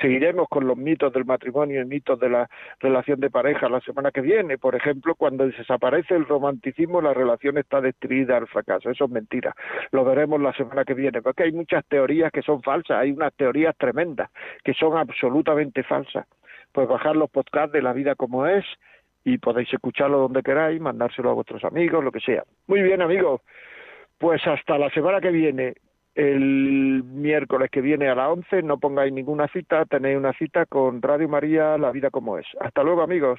[0.00, 4.12] Seguiremos con los mitos del matrimonio y mitos de la relación de pareja la semana
[4.12, 4.58] que viene.
[4.58, 8.90] Por ejemplo, cuando desaparece el romanticismo, la relación está destruida al fracaso.
[8.90, 9.54] Eso es mentira.
[9.90, 13.34] Lo veremos la semana que viene, porque hay muchas teorías que son falsas, hay unas
[13.34, 14.30] teorías tremendas
[14.62, 16.27] que son absolutamente falsas
[16.72, 18.64] pues bajar los podcasts de la vida como es
[19.24, 22.44] y podéis escucharlo donde queráis, mandárselo a vuestros amigos, lo que sea.
[22.66, 23.40] Muy bien, amigos.
[24.18, 25.74] Pues hasta la semana que viene,
[26.14, 31.00] el miércoles que viene a las 11, no pongáis ninguna cita, tenéis una cita con
[31.02, 32.46] Radio María, La Vida como es.
[32.60, 33.38] Hasta luego, amigos.